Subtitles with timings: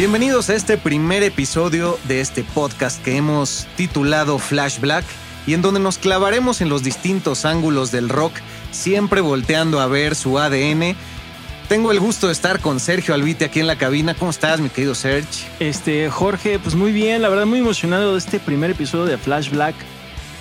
[0.00, 5.04] Bienvenidos a este primer episodio de este podcast que hemos titulado Flash Black
[5.46, 8.32] y en donde nos clavaremos en los distintos ángulos del rock,
[8.70, 10.96] siempre volteando a ver su ADN.
[11.68, 14.14] Tengo el gusto de estar con Sergio Albite aquí en la cabina.
[14.14, 15.46] ¿Cómo estás, mi querido Serge?
[15.60, 19.50] Este, Jorge, pues muy bien, la verdad muy emocionado de este primer episodio de Flash
[19.50, 19.74] Black.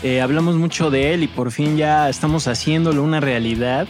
[0.03, 3.89] Eh, hablamos mucho de él y por fin ya estamos haciéndolo una realidad.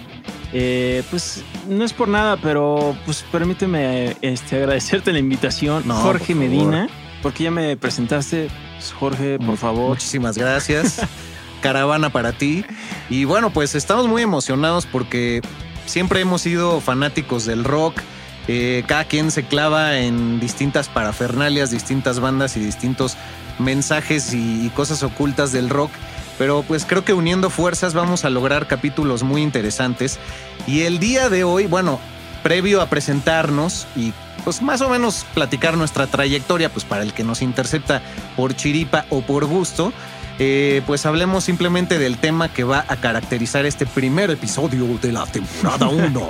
[0.52, 6.34] Eh, pues no es por nada, pero pues permíteme este, agradecerte la invitación, No, Jorge
[6.34, 6.44] por.
[6.44, 6.90] Medina,
[7.22, 8.50] porque ya me presentaste.
[8.76, 9.90] Pues, Jorge, por favor.
[9.90, 11.02] Muchísimas gracias.
[11.62, 12.66] Caravana para ti.
[13.10, 15.42] Y bueno, pues estamos muy emocionados porque
[15.86, 18.00] siempre hemos sido fanáticos del rock.
[18.48, 23.18] Eh, cada quien se clava en distintas parafernalias, distintas bandas y distintos
[23.60, 25.92] mensajes y, y cosas ocultas del rock.
[26.40, 30.18] Pero pues creo que uniendo fuerzas vamos a lograr capítulos muy interesantes.
[30.66, 32.00] Y el día de hoy, bueno,
[32.42, 34.14] previo a presentarnos y
[34.44, 38.02] pues más o menos platicar nuestra trayectoria, pues para el que nos intercepta
[38.36, 39.94] por chiripa o por gusto,
[40.40, 45.26] eh, pues hablemos simplemente del tema que va a caracterizar este primer episodio de la
[45.26, 46.30] temporada 1,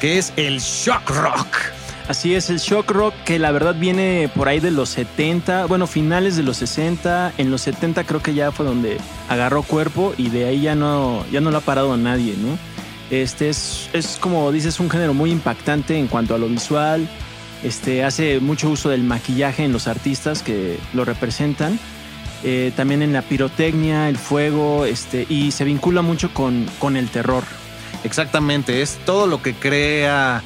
[0.00, 1.81] que es el shock rock.
[2.12, 5.86] Así es, el shock rock que la verdad viene por ahí de los 70, bueno,
[5.86, 8.98] finales de los 60, en los 70 creo que ya fue donde
[9.30, 12.58] agarró cuerpo y de ahí ya no, ya no lo ha parado a nadie, ¿no?
[13.10, 17.08] Este es, es como dices, un género muy impactante en cuanto a lo visual,
[17.62, 21.78] este, hace mucho uso del maquillaje en los artistas que lo representan,
[22.44, 27.08] eh, también en la pirotecnia, el fuego, este, y se vincula mucho con, con el
[27.08, 27.44] terror.
[28.04, 30.42] Exactamente, es todo lo que crea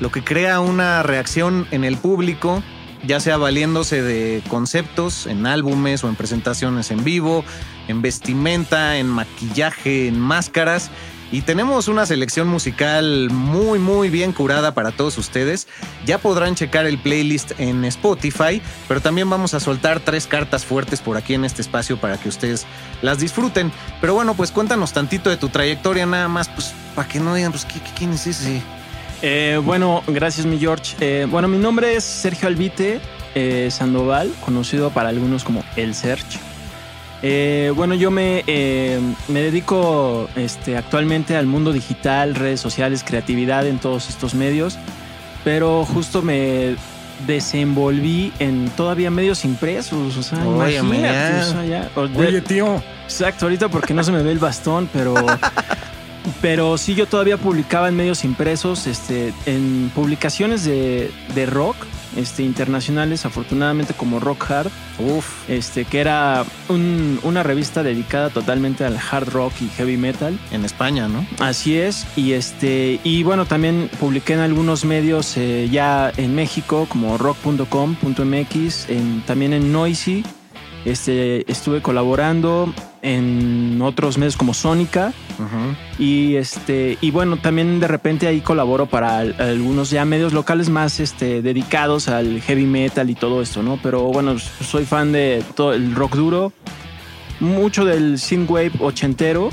[0.00, 2.62] lo que crea una reacción en el público,
[3.06, 7.44] ya sea valiéndose de conceptos en álbumes o en presentaciones en vivo,
[7.88, 10.90] en vestimenta, en maquillaje, en máscaras.
[11.32, 15.66] Y tenemos una selección musical muy muy bien curada para todos ustedes.
[16.04, 21.00] Ya podrán checar el playlist en Spotify, pero también vamos a soltar tres cartas fuertes
[21.00, 22.64] por aquí en este espacio para que ustedes
[23.02, 23.72] las disfruten.
[24.00, 27.50] Pero bueno, pues cuéntanos tantito de tu trayectoria nada más, pues para que no digan,
[27.50, 28.62] pues ¿qué- qué- quién es ese?
[29.22, 30.94] Eh, bueno, gracias mi George.
[31.00, 33.00] Eh, bueno, mi nombre es Sergio Albite
[33.34, 36.38] eh, Sandoval, conocido para algunos como El Serge.
[37.74, 38.44] Bueno, yo me,
[39.28, 44.78] me dedico este, actualmente al mundo digital, redes sociales, creatividad en todos estos medios,
[45.42, 46.76] pero justo me
[47.26, 52.80] desenvolví en todavía medios impresos, o sea, Óyeme, imagínate, o sea, ya- o de- tío.
[53.04, 55.14] Exacto, ahorita porque no se me ve el bastón, pero.
[56.42, 61.76] Pero sí, yo todavía publicaba en medios impresos, este, en publicaciones de, de rock
[62.16, 68.84] este, internacionales, afortunadamente como Rock Hard, Uf, este, que era un- una revista dedicada totalmente
[68.84, 70.38] al hard rock y heavy metal.
[70.50, 71.26] en España, ¿no?
[71.38, 76.86] Así es, y este, y bueno, también publiqué en algunos medios eh, ya en México,
[76.88, 80.24] como rock.com.mx, en, también en Noisy.
[80.86, 82.72] Este, estuve colaborando
[83.02, 85.12] en otros medios como Sónica.
[85.98, 90.70] Y este, y bueno, también de repente ahí colaboro para al- algunos ya medios locales
[90.70, 93.78] más este, dedicados al heavy metal y todo esto, ¿no?
[93.82, 96.52] Pero bueno, soy fan de todo el rock duro,
[97.40, 99.50] mucho del synthwave ochentero.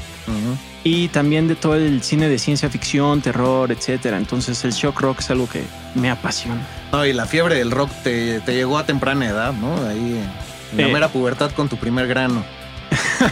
[0.86, 4.18] Y también de todo el cine de ciencia ficción, terror, etcétera.
[4.18, 5.64] Entonces el shock rock es algo que
[5.96, 6.62] me apasiona.
[6.92, 9.74] No, y la fiebre del rock te, te llegó a temprana edad, ¿no?
[9.88, 10.22] Ahí
[10.78, 12.44] la mera pubertad con tu primer grano.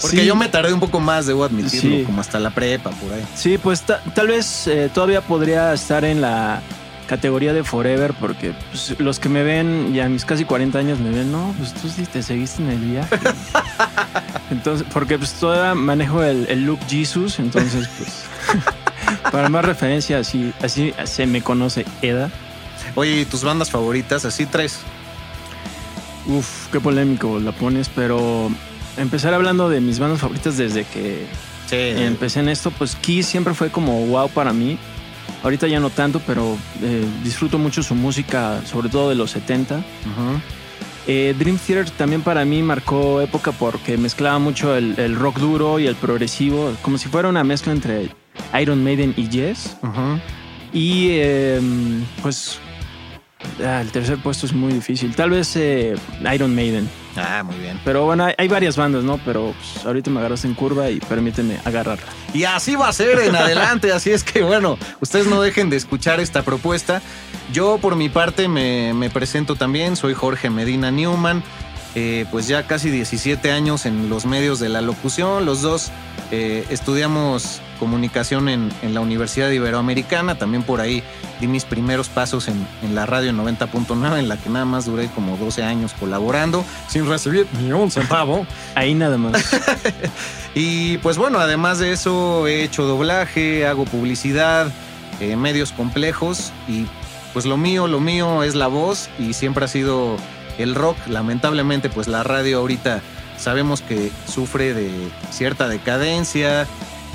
[0.00, 0.24] Porque Sí.
[0.26, 2.02] yo me tardé un poco más, debo admitirlo, Sí.
[2.04, 3.24] como hasta la prepa, por ahí.
[3.34, 6.60] Sí, pues ta- tal vez eh, todavía podría estar en la
[7.06, 10.98] categoría de Forever porque pues, los que me ven ya a mis casi 40 años
[11.00, 13.16] me ven, no, pues tú sí te seguiste en el viaje.
[14.50, 18.10] entonces, porque pues todavía manejo el, el look Jesus, entonces pues
[19.32, 22.30] para más referencia así, así se me conoce Eda.
[22.94, 24.24] Oye, ¿y tus bandas favoritas?
[24.24, 24.78] Así tres.
[26.26, 28.50] Uf, qué polémico la pones, pero
[28.96, 31.26] empezar hablando de mis bandas favoritas desde que
[31.66, 31.76] Sí.
[31.76, 34.76] empecé en esto, pues Kiss siempre fue como wow para mí.
[35.42, 39.76] Ahorita ya no tanto, pero eh, disfruto mucho su música, sobre todo de los 70.
[39.76, 39.82] Ujú.
[41.06, 45.78] Eh, Dream Theater también para mí marcó época porque mezclaba mucho el, el rock duro
[45.78, 48.10] y el progresivo, como si fuera una mezcla entre
[48.60, 49.76] Iron Maiden y Yes.
[50.72, 51.60] Y eh,
[52.22, 52.58] pues
[53.64, 55.14] ah, el tercer puesto es muy difícil.
[55.14, 55.94] Tal vez eh,
[56.32, 56.88] Iron Maiden.
[57.16, 57.80] Ah, muy bien.
[57.84, 59.18] Pero bueno, hay, hay varias bandas, ¿no?
[59.24, 62.06] Pero pues, ahorita me agarras en curva y permíteme agarrarla.
[62.32, 65.76] Y así va a ser en adelante, así es que bueno, ustedes no dejen de
[65.76, 67.02] escuchar esta propuesta.
[67.52, 71.42] Yo por mi parte me, me presento también, soy Jorge Medina Newman,
[71.96, 75.90] eh, pues ya casi 17 años en los medios de la locución, los dos
[76.30, 81.02] eh, estudiamos comunicación en, en la Universidad Iberoamericana, también por ahí
[81.40, 85.08] di mis primeros pasos en, en la radio 90.9, en la que nada más duré
[85.08, 88.46] como 12 años colaborando, sin recibir ni un centavo.
[88.76, 89.42] Ahí nada más.
[90.54, 94.66] Y pues bueno, además de eso he hecho doblaje, hago publicidad,
[95.20, 96.86] eh, medios complejos y
[97.32, 100.16] pues lo mío, lo mío es la voz y siempre ha sido
[100.58, 100.96] el rock.
[101.06, 103.00] Lamentablemente pues la radio ahorita
[103.36, 104.90] sabemos que sufre de
[105.30, 106.66] cierta decadencia,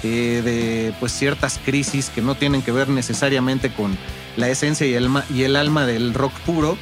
[0.06, 3.98] de pues ciertas crisis que no tienen que ver necesariamente con
[4.38, 6.78] la esencia y el, y el alma del rock puro.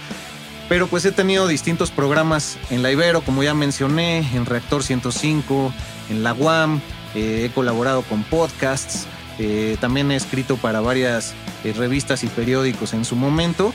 [0.70, 5.74] Pero pues he tenido distintos programas en la Ibero, como ya mencioné, en Reactor 105,
[6.10, 6.82] en la UAM,
[7.16, 9.08] eh, he colaborado con podcasts,
[9.40, 11.34] eh, también he escrito para varias
[11.64, 13.74] eh, revistas y periódicos en su momento.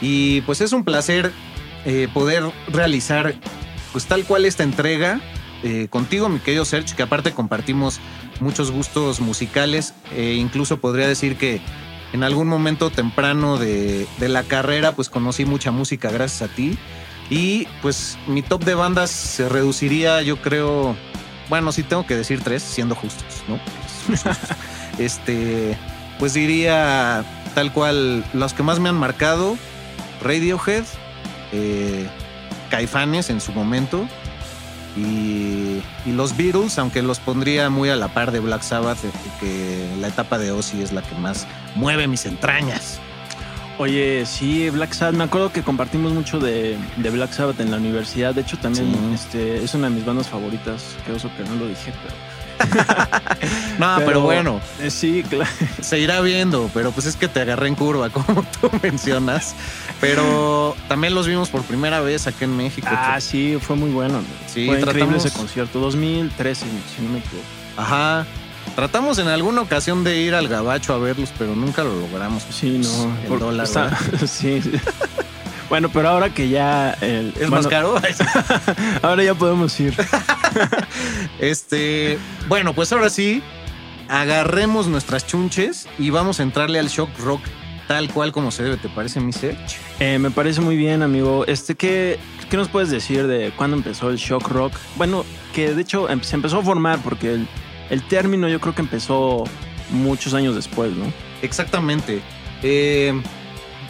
[0.00, 1.32] Y pues es un placer
[1.84, 3.34] eh, poder realizar
[3.92, 5.20] pues tal cual esta entrega
[5.62, 8.00] eh, contigo, mi querido Serge, que aparte compartimos
[8.40, 11.60] muchos gustos musicales, e incluso podría decir que
[12.12, 16.78] en algún momento temprano de, de la carrera pues conocí mucha música gracias a ti.
[17.28, 20.96] Y pues mi top de bandas se reduciría, yo creo,
[21.48, 23.60] bueno, sí tengo que decir tres, siendo justos, ¿no?
[24.98, 25.78] este,
[26.18, 27.24] pues diría
[27.54, 29.56] tal cual los que más me han marcado,
[30.22, 30.84] Radiohead,
[31.52, 32.08] eh,
[32.68, 34.08] Caifanes en su momento
[34.96, 39.10] y, y los Beatles, aunque los pondría muy a la par de Black Sabbath, eh,
[39.40, 41.46] que la etapa de Ozzy es la que más
[41.76, 42.98] mueve mis entrañas.
[43.78, 45.14] Oye, sí, Black Sabbath.
[45.16, 48.34] Me acuerdo que compartimos mucho de, de Black Sabbath en la universidad.
[48.34, 49.14] De hecho, también Sí.
[49.14, 50.82] este, es una de mis bandas favoritas.
[51.06, 52.14] Qué oso que no lo dije, pero.
[53.78, 55.50] No, pero, bueno, eh, sí, claro.
[55.80, 59.54] se irá viendo, pero pues es que te agarré en curva, como tú mencionas.
[60.00, 62.88] Pero también los vimos por primera vez aquí en México.
[62.90, 64.20] Ah, sí, fue muy bueno.
[64.46, 65.78] Sí, fue increíble tratamos- ese concierto.
[65.80, 66.66] 2013,
[66.96, 67.44] si no me equivoco.
[67.76, 68.26] Ajá.
[68.76, 72.44] Tratamos en alguna ocasión de ir al gabacho a verlos, pero nunca lo logramos.
[72.50, 73.16] Sí, no.
[73.22, 73.96] El por- dólar, está-
[74.26, 74.60] sí.
[75.70, 76.90] Bueno, pero ahora que ya.
[77.00, 77.94] el- ¿Es bueno, más caro?
[79.02, 79.94] Ahora ya podemos ir.
[81.38, 83.42] Este, bueno, pues ahora sí,
[84.08, 87.40] agarremos nuestras chunches y vamos a entrarle al shock rock
[87.88, 88.76] tal cual como se debe.
[88.76, 89.30] ¿Te parece, mi?
[90.00, 91.44] Eh, me parece muy bien, amigo.
[91.46, 92.18] Este, ¿qué,
[92.50, 94.72] ¿Qué nos puedes decir de cuándo empezó el shock rock?
[94.96, 95.24] Bueno,
[95.54, 97.48] que de hecho em- se empezó a formar porque el,
[97.88, 99.44] el término yo creo que empezó
[99.90, 101.04] muchos años después, ¿no?
[101.42, 102.20] Exactamente.
[102.62, 103.20] Eh,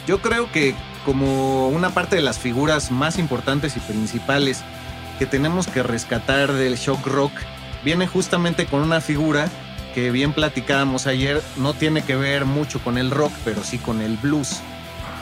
[0.07, 0.73] yo creo que
[1.05, 4.63] como una parte de las figuras más importantes y principales
[5.19, 7.31] que tenemos que rescatar del shock rock
[7.83, 9.49] viene justamente con una figura
[9.93, 14.01] que bien platicábamos ayer, no tiene que ver mucho con el rock, pero sí con
[14.01, 14.61] el blues.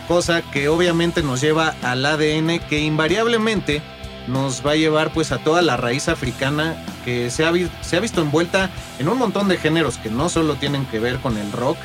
[0.08, 3.82] Cosa que obviamente nos lleva al ADN que invariablemente
[4.28, 8.00] nos va a llevar pues a toda la raíz africana que se ha, se ha
[8.00, 8.70] visto envuelta
[9.00, 11.78] en un montón de géneros que no solo tienen que ver con el rock,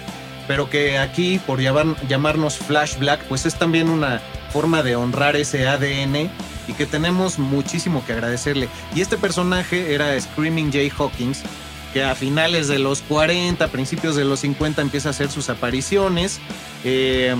[0.47, 4.21] pero que aquí por llamar- llamarnos Flash Black pues es también una
[4.53, 6.31] forma de honrar ese ADN
[6.69, 8.69] y que tenemos muchísimo que agradecerle.
[8.95, 11.43] Y este personaje era Screaming Jay Hawkins,
[11.93, 16.41] que a finales de los 40, principios de los 50 empieza a hacer sus apariciones,
[16.85, 17.35] eh,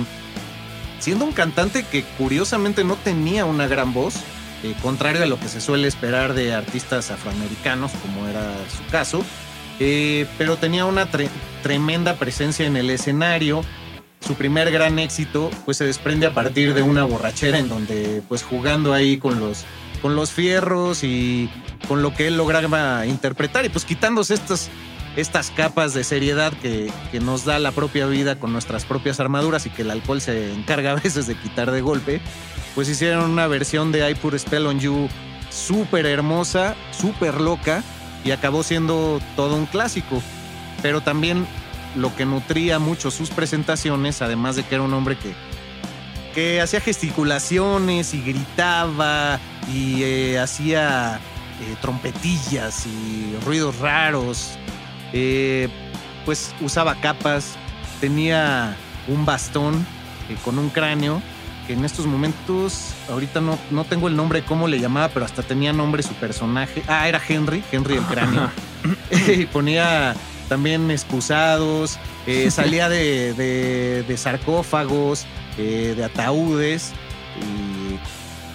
[1.01, 4.15] siendo un cantante que curiosamente no tenía una gran voz,
[4.63, 9.25] eh, contrario a lo que se suele esperar de artistas afroamericanos, como era su caso.
[9.81, 11.07] eh, pero tenía una
[11.65, 13.65] tremenda presencia en el escenario.
[14.21, 18.43] Su primer gran éxito pues se desprende a partir de una borrachera en donde pues
[18.43, 19.65] jugando ahí con los,
[20.03, 21.49] con los fierros y
[21.89, 24.69] con lo que él lograba interpretar y pues quitándose estas,
[25.17, 29.65] estas capas de seriedad que, que nos da la propia vida con nuestras propias armaduras
[29.65, 32.21] y que el alcohol se encarga a veces de quitar de golpe,
[32.75, 35.09] pues hicieron una versión de I Put Spell on You
[35.51, 37.83] súper hermosa, súper loca
[38.23, 40.23] y acabó siendo todo un clásico.
[40.85, 41.47] Pero también
[41.97, 45.33] lo que nutría mucho sus presentaciones, además de que era un hombre que,
[46.35, 49.41] que hacía gesticulaciones y gritaba
[49.73, 51.21] y eh, hacía
[51.63, 54.59] eh, trompetillas y ruidos raros,
[55.15, 55.71] eh,
[56.27, 57.55] pues usaba capas,
[57.99, 58.77] tenía
[59.09, 59.87] un bastón
[60.45, 61.23] con un cráneo
[61.67, 65.25] que en estos momentos, ahorita no, no tengo el nombre de cómo le llamaba, pero
[65.25, 66.83] hasta tenía nombre su personaje.
[66.89, 68.51] Ah, era Henry, Henry el cráneo.
[69.29, 70.15] y ponía
[70.49, 75.27] también excusados, eh, salía de, de- de sarcófagos,
[75.59, 76.93] eh, de ataúdes.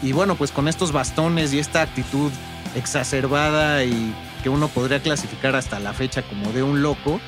[0.01, 2.31] Y, y bueno, pues con estos bastones y esta actitud
[2.75, 7.19] exacerbada y que uno podría clasificar hasta la fecha como de un loco,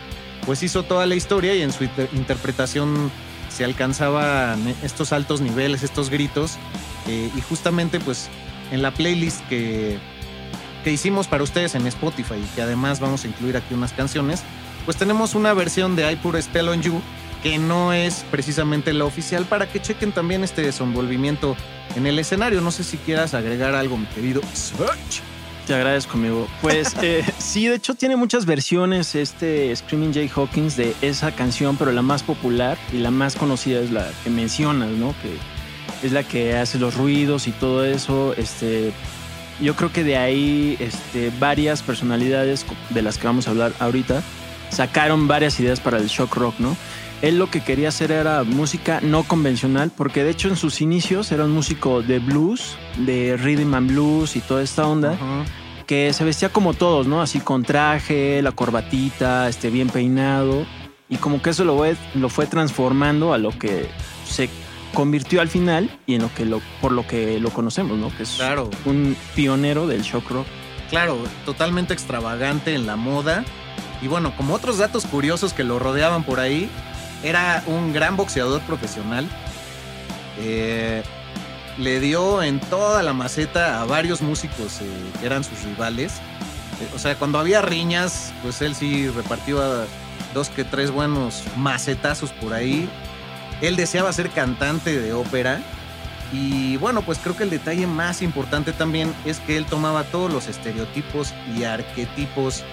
[0.46, 3.12] pues hizo toda la historia y en su inter- interpretación
[3.50, 6.58] se alcanzaban estos altos niveles, estos gritos.
[7.08, 8.30] eh, y justamente pues
[8.72, 9.98] en la playlist que,
[10.82, 14.44] que hicimos para ustedes en Spotify y que además vamos a incluir aquí unas canciones,
[14.86, 17.02] pues tenemos una versión de I Put a Spell on You
[17.44, 21.56] que no es precisamente la oficial para que chequen también este desenvolvimiento
[21.96, 22.62] en el escenario.
[22.62, 25.22] No sé si quieras agregar algo, mi querido Search.
[25.66, 26.48] Te agradezco, amigo.
[26.62, 31.78] Pues eh, sí, de hecho tiene muchas versiones este Screaming Jay Hawkins de esa canción,
[31.78, 35.16] pero la más popular y la más conocida es la que mencionas, ¿no?
[35.22, 38.34] Que es la que hace los ruidos y todo eso.
[38.38, 38.92] Este,
[39.60, 44.24] yo creo que de ahí este, varias personalidades de las que vamos a hablar ahorita
[44.70, 46.76] sacaron varias ideas para el shock rock, ¿no?
[47.22, 51.32] Él lo que quería hacer era música no convencional, porque de hecho en sus inicios
[51.32, 55.46] era un músico de blues, de rhythm and blues y toda esta onda Ajá.
[55.86, 57.22] que se vestía como todos, ¿no?
[57.22, 60.66] Así con traje, la corbatita, este, bien peinado.
[61.10, 63.88] Y como que eso lo fue, lo fue transformando a lo que
[64.26, 64.50] se
[64.94, 68.16] convirtió al final y en lo que lo, por lo que lo conocemos, ¿no?
[68.16, 68.70] Que es Claro.
[68.86, 70.48] un pionero del shock rock.
[70.90, 73.44] Claro, totalmente extravagante en la moda.
[74.02, 76.70] Y bueno, como otros datos curiosos que lo rodeaban por ahí,
[77.24, 79.28] era un gran boxeador profesional.
[80.40, 81.04] Eh,
[81.78, 84.86] le dio en toda la maceta a varios músicos eh,
[85.20, 86.14] que eran sus rivales.
[86.82, 89.86] Eh, o sea, cuando había riñas, pues él sí repartió a
[90.34, 92.90] dos que tres buenos macetazos por ahí.
[93.62, 95.62] Él deseaba ser cantante de ópera.
[96.34, 100.32] Y bueno, pues creo que el detalle más importante también es que él tomaba todos
[100.32, 102.64] los estereotipos y arquetipos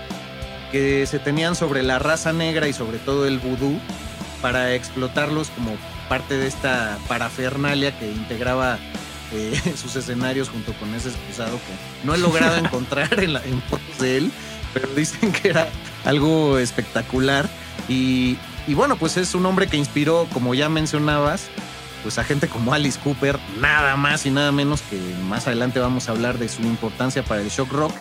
[0.71, 3.78] que se tenían sobre la raza negra y sobre todo el vudú
[4.40, 5.73] para explotarlos como
[6.09, 8.78] parte de esta parafernalia que integraba
[9.33, 13.62] eh, sus escenarios junto con ese excusado que no he logrado encontrar en, la, en
[13.99, 14.33] de él,
[14.73, 15.68] pero dicen que era
[16.04, 17.49] algo espectacular.
[17.88, 18.37] Y,
[18.68, 21.48] y bueno, pues es un hombre que inspiró, como ya mencionabas,
[22.02, 26.08] pues a gente como Alice Cooper, nada más y nada menos que más adelante vamos
[26.08, 27.92] a hablar de su importancia para el shock rock.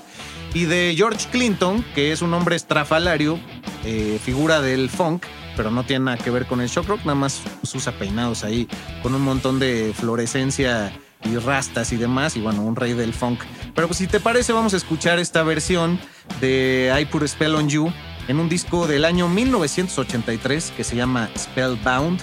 [0.54, 3.40] Y de George Clinton, que es un hombre estrafalario,
[3.86, 5.24] eh, figura del funk,
[5.56, 8.44] pero no tiene nada que ver con el shock rock, nada más pues, usa peinados
[8.44, 8.68] ahí
[9.02, 10.92] con un montón de fluorescencia
[11.24, 13.40] y rastas y demás, y bueno, un rey del funk.
[13.74, 15.98] Pero pues si te parece, vamos a escuchar esta versión
[16.42, 17.90] de I Put a Spell on You
[18.28, 22.22] en un disco del año 1983 que se llama Spellbound.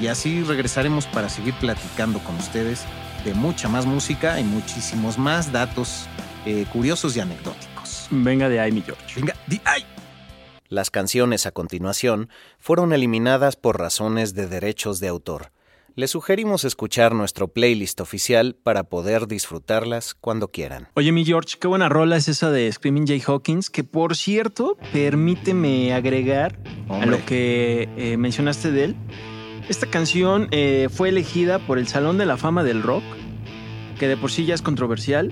[0.00, 2.84] Y así regresaremos para seguir platicando con ustedes
[3.24, 6.06] de mucha más música y muchísimos más datos
[6.46, 8.08] eh, curiosos y anecdóticos.
[8.10, 9.20] Venga de ahí, mi George.
[9.20, 9.84] Venga, di ay.
[10.68, 15.52] Las canciones a continuación fueron eliminadas por razones de derechos de autor.
[15.94, 20.88] Les sugerimos escuchar nuestro playlist oficial para poder disfrutarlas cuando quieran.
[20.94, 24.78] Oye, mi George, qué buena rola es esa de Screaming Jay Hawkins, que por cierto,
[24.94, 26.58] permíteme agregar
[26.88, 28.96] a lo que eh, mencionaste de él.
[29.68, 33.04] Esta canción eh, fue elegida por el Salón de la Fama del Rock,
[33.98, 35.30] que de por sí ya es controversial,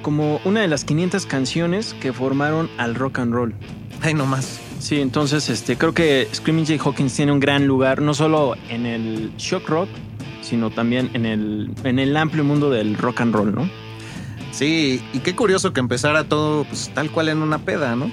[0.00, 3.54] como una de las 500 canciones que formaron al rock and roll.
[4.00, 4.60] Ay, no más.
[4.80, 8.86] Sí, entonces este, creo que Screaming Jay Hawkins tiene un gran lugar, no solo en
[8.86, 9.88] el shock rock,
[10.40, 13.70] sino también en el, en el amplio mundo del rock and roll, ¿no?
[14.52, 18.10] Sí, y qué curioso que empezara todo pues, tal cual en una peda, ¿no?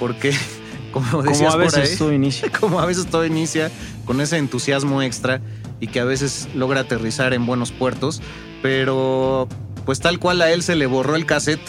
[0.00, 0.34] Porque,
[0.92, 2.50] como decías Como a por ahí, veces todo inicia.
[2.60, 3.70] como a veces todo inicia
[4.04, 5.40] con ese entusiasmo extra
[5.80, 8.20] y que a veces logra aterrizar en buenos puertos,
[8.60, 9.46] pero
[9.86, 11.60] pues tal cual a él se le borró el cassette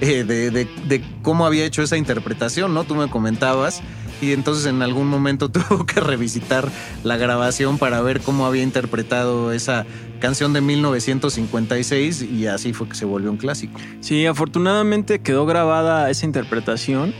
[0.00, 2.84] eh, de, de- de cómo había hecho esa interpretación, ¿no?
[2.84, 3.82] Tú me comentabas.
[4.22, 6.68] Y entonces en algún momento tuvo que revisitar
[7.04, 9.84] la grabación para ver cómo había interpretado esa
[10.20, 13.78] canción de 1956 y así fue que se volvió un clásico.
[14.00, 17.12] Sí, afortunadamente quedó grabada esa interpretación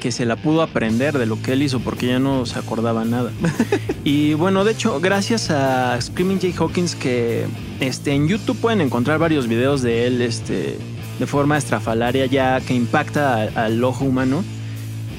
[0.00, 3.04] que se la pudo aprender de lo que él hizo porque ya no se acordaba
[3.04, 3.30] nada.
[4.04, 7.46] y bueno, de hecho, gracias a Screaming Jay Hawkins que
[7.80, 10.76] este, en YouTube pueden encontrar varios videos de él este,
[11.18, 14.44] de forma estrafalaria ya que impacta a- al ojo humano,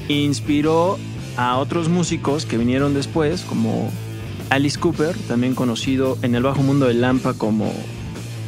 [0.08, 0.98] inspiró
[1.36, 3.90] a otros músicos que vinieron después como
[4.50, 7.72] Alice Cooper, también conocido en el bajo mundo del Lampa como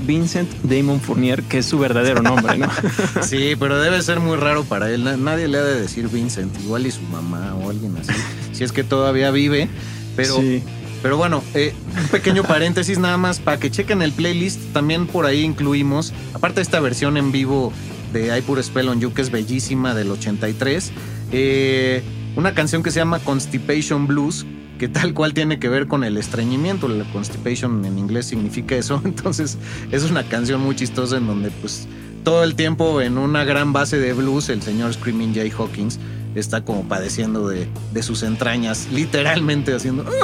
[0.06, 2.68] Vincent Damon Fournier, que es su verdadero nombre, ¿no?
[3.22, 5.04] Sí, pero debe ser muy raro para él.
[5.04, 8.12] Na- Nadie le ha de decir Vincent, igual y su mamá o alguien así.
[8.52, 9.68] si es que todavía vive.
[10.14, 10.62] Pero, Sí.
[11.02, 14.60] Pero bueno, eh, un pequeño paréntesis nada más para que chequen el playlist.
[14.72, 17.72] También por ahí incluimos, aparte de esta versión en vivo
[18.12, 20.92] de I Put a Spell on You, que es bellísima del 83,
[21.32, 22.02] eh,
[22.36, 24.46] una canción que se llama Constipation Blues,
[24.78, 26.88] que tal cual tiene que ver con el estreñimiento.
[26.88, 29.00] La constipation en inglés significa eso.
[29.04, 29.58] Entonces
[29.90, 31.88] es una canción muy chistosa en donde pues
[32.24, 36.00] todo el tiempo en una gran base de blues el señor Screaming Jay Hawkins
[36.40, 40.04] está como padeciendo de, de sus entrañas, literalmente haciendo...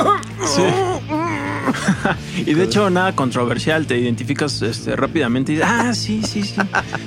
[2.36, 6.60] Y de hecho, nada controversial, te identificas este, rápidamente y dices, ah, sí, sí, sí,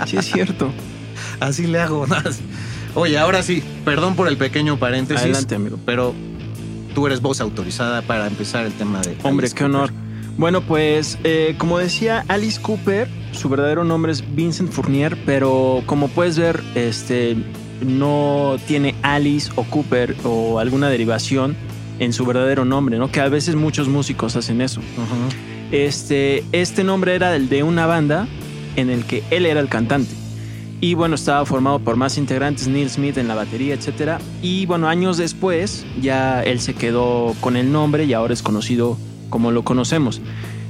[0.05, 0.71] sí es cierto.
[1.39, 2.05] Así le hago.
[2.93, 5.23] Oye, ahora sí, perdón por el pequeño paréntesis.
[5.23, 5.77] Adelante, amigo.
[5.85, 6.13] Pero
[6.93, 9.17] tú eres voz autorizada para empezar el tema de...
[9.23, 9.91] Hombre, Alice qué honor.
[10.37, 16.09] Bueno, pues eh, como decía Alice Cooper, su verdadero nombre es Vincent Fournier, pero como
[16.09, 17.37] puedes ver, este
[17.81, 21.55] no tiene Alice o Cooper o alguna derivación
[21.99, 23.11] en su verdadero nombre, ¿no?
[23.11, 24.81] Que a veces muchos músicos hacen eso.
[25.71, 28.27] Este, este nombre era el de una banda
[28.75, 30.13] en el que él era el cantante.
[30.81, 34.19] Y bueno, estaba formado por más integrantes, Neil Smith en la batería, etc.
[34.41, 38.97] Y bueno, años después ya él se quedó con el nombre y ahora es conocido
[39.29, 40.21] como lo conocemos.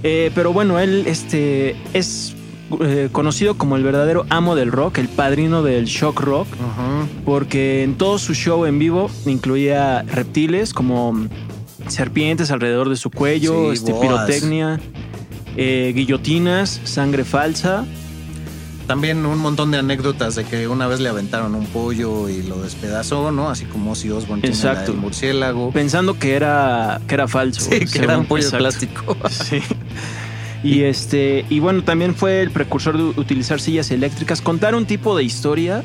[0.03, 2.35] Eh, pero bueno, él este, es
[2.81, 6.47] eh, conocido como el verdadero amo del rock, el padrino del shock rock,
[7.23, 11.27] porque en todo su show en vivo incluía reptiles como
[11.87, 14.79] serpientes alrededor de su cuello, Sí, este, pirotecnia,
[15.57, 17.85] eh, guillotinas, sangre falsa.
[18.87, 22.61] También un montón de anécdotas de que una vez le aventaron un pollo y lo
[22.61, 23.49] despedazó, ¿no?
[23.49, 24.91] Así como Ozzy Osbourne tiene la Exacto.
[24.91, 25.71] del murciélago.
[25.71, 27.61] Pensando que era, que era falso.
[27.61, 28.57] Sí, que era un pollo exacto.
[28.63, 29.17] plástico.
[29.29, 29.59] Sí.
[30.63, 35.15] Y este, y bueno, también fue el precursor de utilizar sillas eléctricas, contar un tipo
[35.15, 35.83] de historia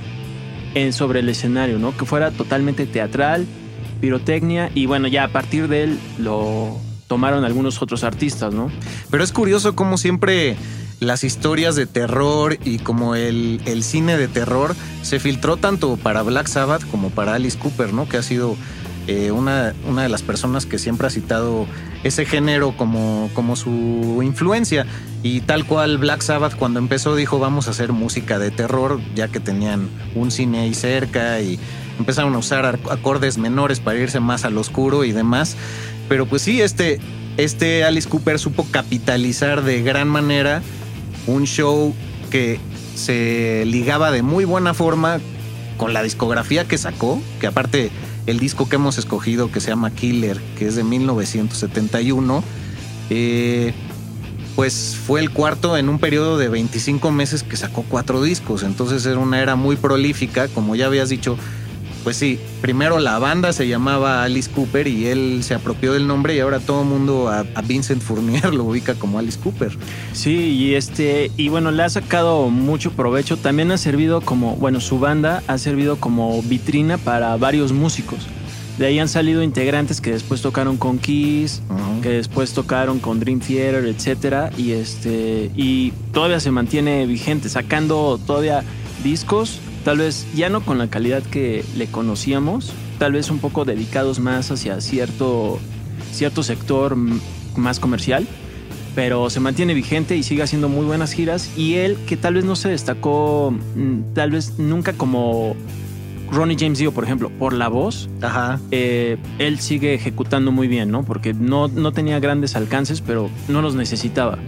[0.75, 1.97] en, sobre el escenario, ¿no?
[1.97, 3.47] Que fuera totalmente teatral,
[4.01, 6.79] pirotecnia, y bueno, ya a partir de él lo
[7.09, 8.71] tomaron algunos otros artistas, ¿no?
[9.11, 10.57] Pero es curioso cómo siempre
[11.01, 16.23] las historias de terror y como el, el cine de terror se filtró tanto para
[16.23, 18.09] Black Sabbath como para Alice Cooper, ¿no?
[18.09, 18.57] Que ha sido
[19.07, 21.67] eh, una, una de las personas que siempre ha citado
[22.05, 24.87] ese género como, como su influencia.
[25.23, 29.29] Y tal cual Black Sabbath cuando empezó dijo vamos a hacer música de terror, ya
[29.29, 31.59] que tenían un cine ahí cerca y
[31.99, 35.57] empezaron a usar ar- acordes menores para irse más al oscuro y demás.
[36.09, 37.01] Pero pues sí, este,
[37.37, 40.63] este Alice Cooper supo capitalizar de gran manera
[41.27, 41.95] un show
[42.31, 42.59] que
[42.95, 45.21] se ligaba de muy buena forma
[45.77, 47.91] con la discografía que sacó, que aparte
[48.31, 52.45] el disco que hemos escogido que se llama Killer, que es de 1971,
[53.11, 53.75] eh,
[54.57, 59.05] pues fue el cuarto en un periodo de 25 meses que sacó cuatro discos, entonces
[59.07, 61.37] era una era muy prolífica, como ya habías dicho,
[62.03, 66.35] pues sí, primero la banda se llamaba Alice Cooper y él se apropió del nombre
[66.35, 69.77] y ahora todo el mundo a, a Vincent Fournier lo ubica como Alice Cooper.
[70.13, 73.37] Sí, y este, y bueno, le ha sacado mucho provecho.
[73.37, 78.27] También ha servido como, bueno, su banda ha servido como vitrina para varios músicos.
[78.79, 81.61] De ahí han salido integrantes que después tocaron con Kiss,
[82.03, 88.19] que después tocaron con Dream Theater, etcétera, y este, y todavía se mantiene vigente, sacando
[88.27, 88.65] todavía
[89.05, 93.65] discos, tal vez ya no con la calidad que le conocíamos, tal vez un poco
[93.65, 95.59] dedicados más hacia cierto,
[96.13, 96.97] cierto sector
[97.57, 98.27] más comercial,
[98.95, 101.51] pero se mantiene vigente y sigue haciendo muy buenas giras.
[101.57, 105.55] Y él, que tal vez no se destacó, mm, tal vez nunca como
[106.31, 108.61] Ronnie James Dio, por ejemplo, por la voz, Ajá.
[108.71, 111.05] eh, él sigue ejecutando muy bien, ¿no?
[111.05, 114.39] Porque no, no tenía grandes alcances, pero no los necesitaba.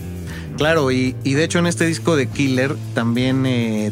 [0.57, 3.91] Claro, y, y de hecho en este disco de Killer también, eh,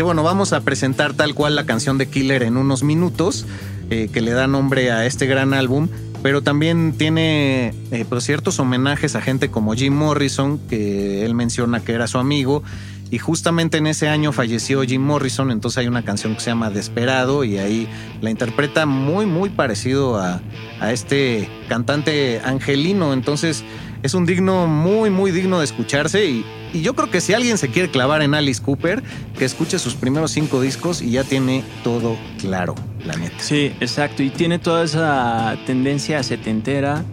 [0.00, 3.44] que bueno, vamos a presentar tal cual la canción de Killer en unos minutos,
[3.90, 5.88] eh, que le da nombre a este gran álbum,
[6.22, 11.80] pero también tiene eh, pues, ciertos homenajes a gente como Jim Morrison, que él menciona
[11.80, 12.62] que era su amigo,
[13.10, 16.70] Y justamente en ese año falleció Jim Morrison, entonces hay una canción que se llama
[16.70, 17.86] Desperado y ahí
[18.22, 20.40] la interpreta muy, muy parecido a,
[20.80, 23.12] a este cantante angelino.
[23.12, 23.64] Entonces
[24.02, 27.58] es un digno, muy, muy digno de escucharse y, y yo creo que si alguien
[27.58, 29.02] se quiere clavar en Alice Cooper,
[29.38, 33.38] que escuche sus primeros cinco discos y ya tiene todo claro, la neta.
[33.38, 34.22] Sí, exacto.
[34.22, 37.04] Y tiene toda esa tendencia setentera,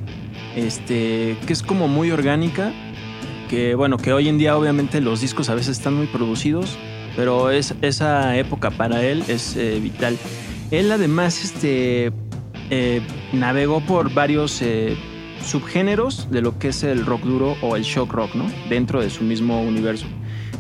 [0.55, 2.73] este, que es como muy orgánica.
[3.49, 6.77] Que bueno, que hoy en día obviamente los discos a veces están muy producidos,
[7.15, 10.17] pero es, esa época para él es eh, vital.
[10.69, 12.11] Él además este,
[12.69, 14.97] eh, navegó por varios eh,
[15.43, 18.45] subgéneros de lo que es el rock duro o el shock rock, ¿no?
[18.69, 20.05] Dentro de su mismo universo.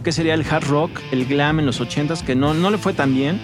[0.03, 2.93] Que sería el hard rock, el glam en los 80s, que no, no le fue
[2.93, 3.41] tan bien,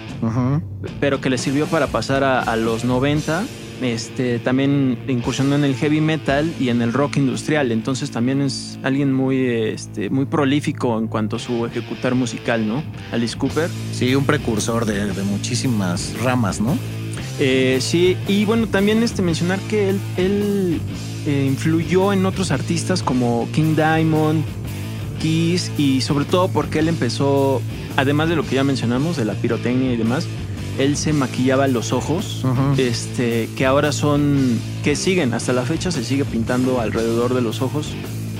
[1.00, 3.44] pero que le sirvió para pasar a, a los 90.
[3.82, 7.72] Este, también incursionó en el heavy metal y en el rock industrial.
[7.72, 12.82] Entonces también es alguien muy, este, muy prolífico en cuanto a su ejecutar musical, ¿no?
[13.12, 13.68] Alice Cooper.
[13.92, 16.78] Sí, un precursor de, de muchísimas ramas, ¿no?
[17.40, 20.80] Eh, sí, y bueno, también este, mencionar que él, él
[21.26, 24.44] eh, influyó en otros artistas como King Diamond,
[25.20, 27.62] Kiss y sobre todo porque él empezó,
[27.96, 30.26] además de lo que ya mencionamos, de la pirotecnia y demás,
[30.78, 32.44] él se maquillaba los ojos,
[32.78, 37.62] este, que ahora son, que siguen, hasta la fecha se sigue pintando alrededor de los
[37.62, 37.88] ojos.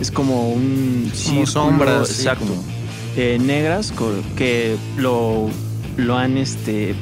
[0.00, 2.62] Es como un Como sombras, exacto, como-
[3.16, 3.92] eh, negras
[4.36, 5.48] que lo,
[5.96, 6.96] lo han, este,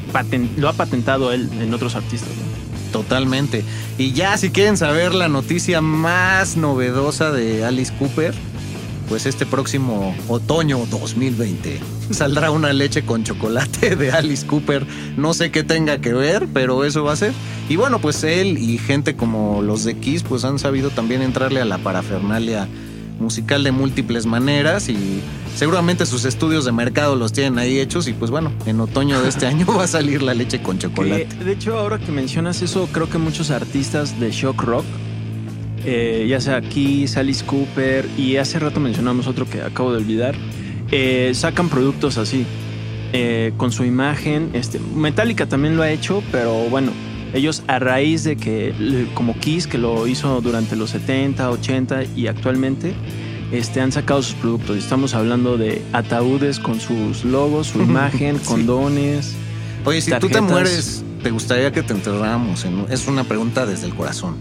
[0.59, 2.29] lo ha patentado él en otros artistas.
[2.93, 3.65] Totalmente.
[3.99, 8.35] Y ya si quieren saber la noticia más novedosa de Alice Cooper,
[9.09, 14.87] pues este próximo otoño 2020 saldrá una leche con chocolate de Alice Cooper.
[15.17, 17.33] No sé qué tenga que ver, pero eso va a ser.
[17.69, 21.61] Y bueno, pues él y gente como los de Kiss pues han sabido también entrarle
[21.61, 22.69] a la parafernalia
[23.23, 25.23] musical de múltiples maneras y
[25.57, 29.29] seguramente sus estudios de mercado los tienen ahí hechos y pues bueno, en otoño de
[29.29, 31.29] este año va a salir la leche con chocolate.
[31.29, 34.85] Que, de hecho, ahora que mencionas eso, creo que muchos artistas de shock rock,
[35.85, 40.35] eh, ya sea Kiss, Alice Cooper y hace rato mencionamos otro que acabo de olvidar,
[40.91, 42.45] eh, sacan productos así,
[43.13, 44.51] eh, con su imagen.
[44.53, 46.93] Este, Metallica también lo ha hecho, pero bueno,
[47.35, 48.75] ellos a raíz de que,
[49.15, 52.95] como Kiss, que lo hizo durante los 70, 80 y actualmente,
[53.53, 54.77] este, han sacado sus productos.
[54.77, 58.45] Estamos hablando de ataúdes con sus logos, su imagen, Sí.
[58.47, 59.35] condones.
[59.85, 62.65] Oye, si tú te mueres, ¿te gustaría que te enterráramos?
[62.65, 64.37] En, es una pregunta desde el corazón.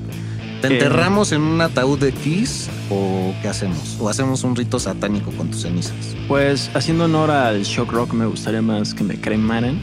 [0.62, 0.74] ¿Te Eh.
[0.74, 3.98] enterramos en un ataúd de Kiss o qué hacemos?
[4.00, 5.94] ¿O hacemos un rito satánico con tus cenizas?
[6.28, 9.80] Pues haciendo honor al shock rock me gustaría más que me cremaran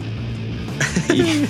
[1.13, 1.45] y,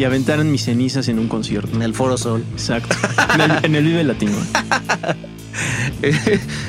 [0.00, 1.74] y aventaran mis cenizas en un concierto.
[1.74, 2.44] En el Foro Sol.
[2.52, 2.96] Exacto.
[3.34, 4.36] En el, en el Vive Latino.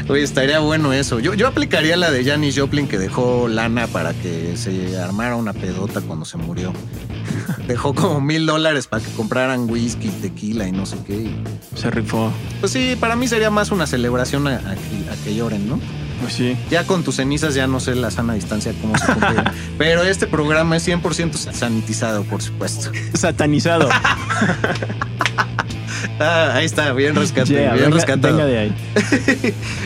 [0.10, 1.20] Oye, estaría bueno eso.
[1.20, 5.54] Yo, yo aplicaría la de Janis Joplin que dejó lana para que se armara una
[5.54, 6.72] pedota cuando se murió.
[7.68, 11.32] Dejó como mil dólares para que compraran whisky, tequila y no sé qué.
[11.76, 12.32] Se rifó.
[12.60, 15.80] Pues sí, para mí sería más una celebración a, a que- a que lloren, ¿no?
[16.22, 16.58] Pues sí.
[16.70, 19.44] Ya con tus cenizas ya no sé la sana distancia cómo se cumple.
[19.78, 22.92] Pero este programa es 100% sanitizado, por supuesto.
[23.14, 23.90] Satanizado.
[26.20, 27.52] Ah, ahí está, bien rescatado.
[27.58, 28.38] Yeah, bien venga, rescatado.
[28.38, 28.76] venga de ahí.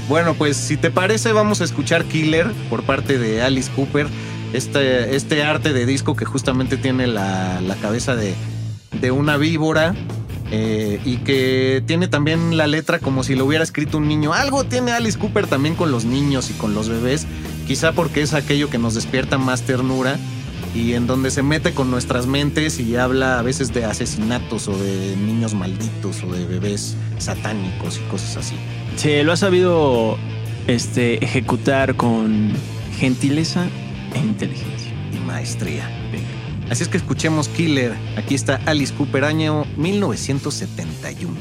[0.08, 4.08] Bueno, pues si te parece, vamos a escuchar Killer por parte de Alice Cooper.
[4.54, 8.36] Este, este arte de disco que justamente tiene la, la cabeza de,
[9.00, 9.96] de una víbora.
[10.52, 14.34] Eh, y que tiene también la letra como si lo hubiera escrito un niño.
[14.34, 17.28] Algo tiene Alice Cooper también con los niños y con los bebés.
[17.68, 20.18] Quizá porque es aquello que nos despierta más ternura
[20.74, 24.78] y en donde se mete con nuestras mentes y habla a veces de asesinatos o
[24.78, 28.56] de niños malditos o de bebés satánicos y cosas así.
[28.96, 30.18] Sí, lo ha sabido
[30.68, 32.54] este, ejecutar con
[32.98, 33.68] gentileza
[34.14, 34.94] e inteligencia.
[35.14, 35.99] y maestría.
[36.70, 37.96] Así es que escuchemos Killer.
[38.16, 41.36] Aquí está Alice Cooper, año 1971.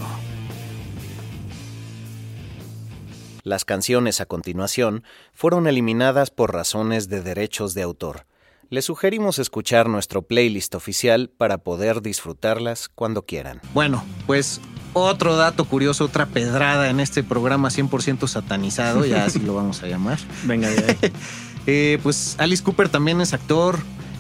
[3.43, 8.25] Las canciones a continuación fueron eliminadas por razones de derechos de autor.
[8.71, 13.61] Les sugerimos escuchar nuestro playlist oficial para poder disfrutarlas cuando quieran.
[13.75, 14.63] Bueno, pues
[14.95, 19.89] otro dato curioso, otra pedrada en este programa 100% satanizado, ya así lo vamos a
[19.89, 20.19] llamar.
[20.45, 21.13] Venga de ahí.
[21.71, 23.79] Eh, pues Alice Cooper también es actor.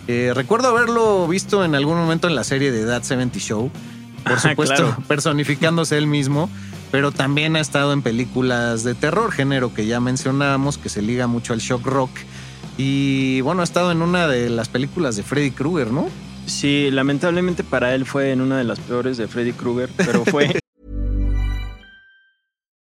[0.09, 3.71] Eh, recuerdo haberlo visto en algún momento en la serie de That 70 Show.
[4.25, 4.97] Por Ah, supuesto, claro.
[5.09, 6.51] personificándose él mismo.
[6.90, 11.27] Pero también ha estado en películas de terror, género que ya mencionábamos, que se liga
[11.27, 12.11] mucho al shock rock.
[12.79, 16.09] Y bueno, ha estado en una de las películas de Freddy Krueger, ¿no?
[16.47, 20.59] Sí, lamentablemente para él fue en una de las peores de Freddy Krueger, pero fue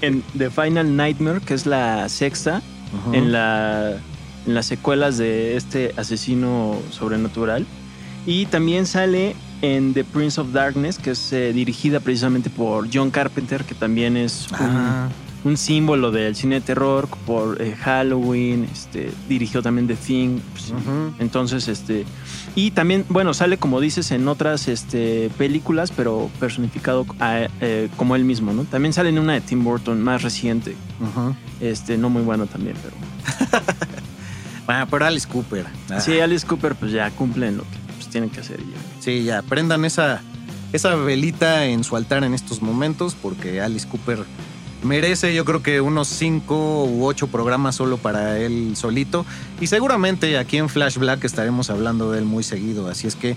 [0.00, 2.62] En The Final Nightmare, que es la sexta,
[3.12, 3.92] en, la,
[4.46, 7.66] en las secuelas de este asesino sobrenatural.
[8.26, 13.10] Y también sale en The Prince of Darkness, que es eh, dirigida precisamente por John
[13.10, 15.08] Carpenter, que también es un, Ah.
[15.44, 20.38] Un símbolo del cine de terror, por eh, Halloween, este, dirigió también The Thing.
[20.52, 20.72] pues.
[21.18, 22.04] Entonces, este.
[22.54, 28.16] Y también, bueno, sale como dices en otras este, películas, pero personificado a- eh, como
[28.16, 28.64] él mismo, ¿no?
[28.64, 30.76] También sale en una de Tim Burton más reciente.
[31.60, 32.96] Este, no muy bueno también, pero.
[34.66, 35.66] Bueno, pero Alice Cooper.
[35.90, 36.00] Ah.
[36.00, 38.76] Sí, Alice Cooper, pues ya cumplen lo que pues, tienen que hacer ya.
[39.00, 40.22] Sí, ya, prendan esa,
[40.72, 44.20] esa velita en su altar en estos momentos porque Alice Cooper
[44.82, 49.24] merece yo creo que unos cinco u ocho programas solo para él solito.
[49.60, 53.36] Y seguramente aquí en Flash Black estaremos hablando de él muy seguido, así es que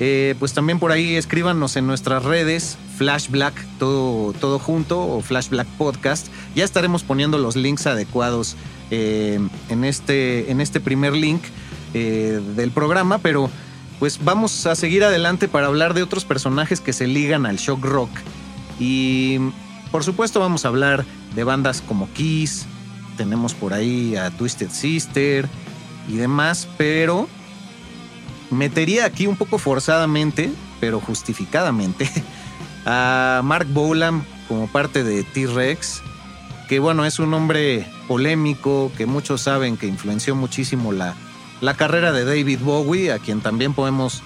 [0.00, 5.20] eh, pues también por ahí escríbanos en nuestras redes Flash Black todo, todo junto o
[5.20, 8.56] Flash Black Podcast, ya estaremos poniendo los links adecuados
[8.90, 11.42] eh, en, este, en este primer link
[11.94, 13.50] eh, del programa, pero
[13.98, 17.84] pues vamos a seguir adelante para hablar de otros personajes que se ligan al shock
[17.84, 18.10] rock.
[18.80, 19.38] Y
[19.92, 22.66] por supuesto vamos a hablar de bandas como Kiss,
[23.16, 25.48] tenemos por ahí a Twisted Sister
[26.08, 27.28] y demás, pero
[28.50, 30.50] metería aquí un poco forzadamente,
[30.80, 32.10] pero justificadamente,
[32.86, 36.02] a Mark Bolan como parte de T-Rex,
[36.68, 41.14] que bueno, es un hombre polémico, que muchos saben que influenció muchísimo la,
[41.60, 44.22] la carrera de David Bowie, a quien también podemos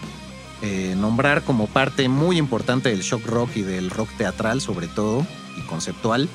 [0.63, 5.27] eh, nombrar como parte muy importante del shock rock y del rock teatral sobre todo,
[5.57, 6.29] y conceptual.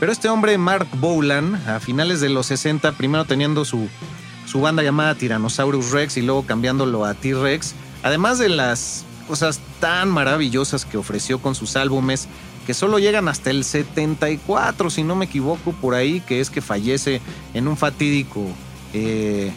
[0.00, 3.88] Pero este hombre, Mark Bolan, a finales de los 60, primero teniendo su,
[4.46, 10.08] su banda llamada Tyrannosaurus Rex y luego cambiándolo a T-Rex, además de las cosas tan
[10.08, 12.28] maravillosas que ofreció con sus álbumes,
[12.66, 16.60] que solo llegan hasta el 74, si no me equivoco, por ahí, que es que
[16.60, 17.20] fallece
[17.54, 18.46] en un fatídico
[18.92, 19.52] eh,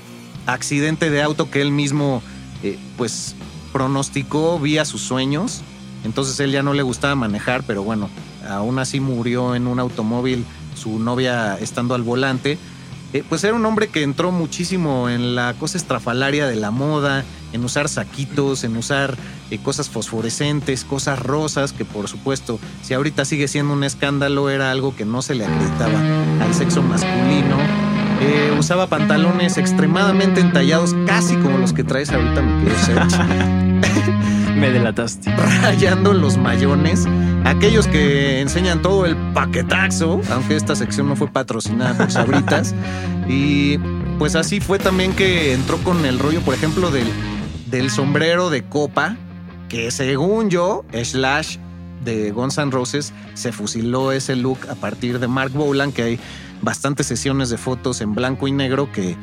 [0.46, 2.24] accidente de auto que él mismo,
[2.64, 3.36] eh, pues,
[3.72, 5.62] pronosticó vía sus sueños.
[6.04, 8.10] Entonces él ya no le gustaba manejar, pero bueno,
[8.56, 12.58] aún así murió en un automóvil, su novia estando al volante.
[13.14, 17.26] Eh, pues era un hombre que entró muchísimo en la cosa estrafalaria de la moda,
[17.52, 19.18] en usar saquitos, en usar
[19.50, 24.72] eh, cosas fosforescentes, cosas rosas, que por supuesto, si ahorita sigue siendo un escándalo, era
[24.72, 26.00] algo que no se le acreditaba
[26.42, 27.58] al sexo masculino.
[28.22, 33.18] Eh, usaba pantalones extremadamente entallados, casi como los que traes ahorita, mi querido Serge
[34.56, 35.32] Me delataste.
[35.64, 37.08] rayando los mayones,
[37.46, 42.74] aquellos que enseñan todo el paquetaxo, aunque esta sección no fue patrocinada por Sabritas.
[43.28, 43.78] Y
[44.18, 47.08] pues así fue también que entró con el rollo, por ejemplo, del,
[47.68, 49.16] del sombrero de copa,
[49.70, 51.58] que según yo, Slash
[52.04, 56.20] de Guns N' Roses se fusiló ese look a partir de Mark Bolan, que hay
[56.62, 59.16] bastantes sesiones de fotos en blanco y negro que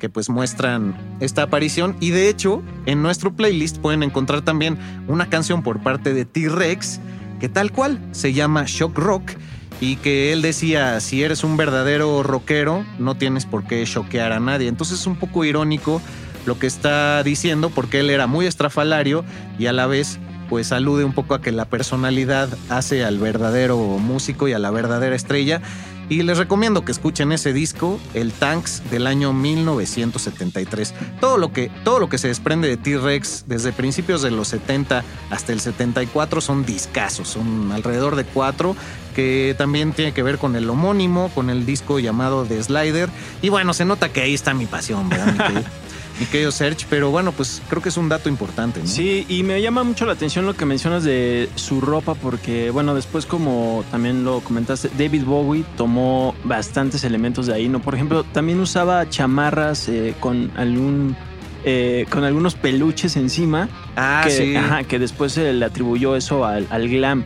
[0.00, 5.28] que pues muestran esta aparición y de hecho en nuestro playlist pueden encontrar también una
[5.28, 7.00] canción por parte de T-Rex
[7.40, 9.32] que tal cual se llama Shock Rock
[9.80, 14.40] y que él decía si eres un verdadero rockero no tienes por qué choquear a
[14.40, 16.02] nadie entonces es un poco irónico
[16.46, 19.24] lo que está diciendo porque él era muy estrafalario
[19.58, 20.18] y a la vez
[20.50, 24.70] pues alude un poco a que la personalidad hace al verdadero músico y a la
[24.70, 25.62] verdadera estrella
[26.10, 30.92] y les recomiendo que escuchen ese disco, el Tanks del año 1973.
[31.20, 35.04] Todo lo que, todo lo que se desprende de T-Rex desde principios de los 70
[35.30, 38.74] hasta el 74 son discazos, son alrededor de cuatro,
[39.14, 43.08] que también tiene que ver con el homónimo, con el disco llamado The Slider.
[43.40, 45.64] Y bueno, se nota que ahí está mi pasión, ¿verdad?
[46.20, 46.52] mi querido?
[46.52, 48.86] Serge, pero bueno, pues creo que es un dato importante, ¿no?
[48.86, 52.94] Sí, y me llama mucho la atención lo que mencionas de su ropa, porque, bueno,
[52.94, 57.80] después, como también lo comentaste, David Bowie tomó bastantes elementos de ahí, ¿no?
[57.80, 61.16] Por ejemplo, también usaba chamarras eh, con algún.
[61.64, 63.68] eh, con algunos peluches encima.
[63.96, 64.56] Ah, que, sí.
[64.56, 67.22] ajá, que después se le atribuyó eso al, al glam,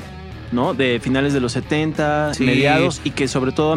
[0.52, 0.74] ¿no?
[0.74, 2.44] De finales de los 70, Sí.
[2.44, 3.76] mediados, y que sobre todo,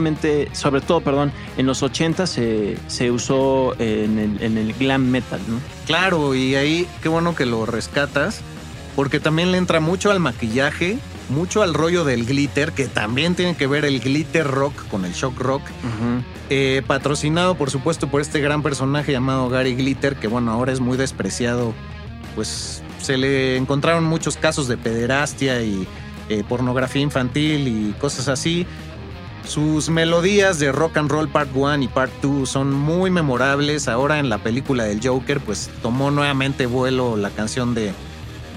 [0.53, 5.39] sobre todo, perdón, en los 80 se, se usó en el, en el glam metal,
[5.47, 5.59] ¿no?
[5.85, 8.41] Claro, y ahí qué bueno que lo rescatas,
[8.95, 10.97] porque también le entra mucho al maquillaje,
[11.29, 15.13] mucho al rollo del glitter, que también tiene que ver el glitter rock con el
[15.13, 15.61] shock rock,
[16.49, 20.79] eh, patrocinado por supuesto por este gran personaje llamado Gary Glitter, que bueno, ahora es
[20.79, 21.73] muy despreciado,
[22.35, 25.85] pues se le encontraron muchos casos de pederastia y
[26.29, 28.65] eh, pornografía infantil y cosas así.
[29.47, 33.87] Sus melodías de Rock and Roll Part 1 y Part 2 son muy memorables.
[33.87, 37.93] Ahora en la película del Joker, pues tomó nuevamente vuelo la canción de,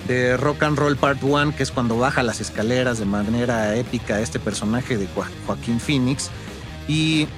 [0.09, 4.21] de Rock and Roll Part 1, que es cuando baja las escaleras de manera épica
[4.21, 6.29] este personaje de Jo- Joaquín Phoenix.
[6.89, 7.29] Y,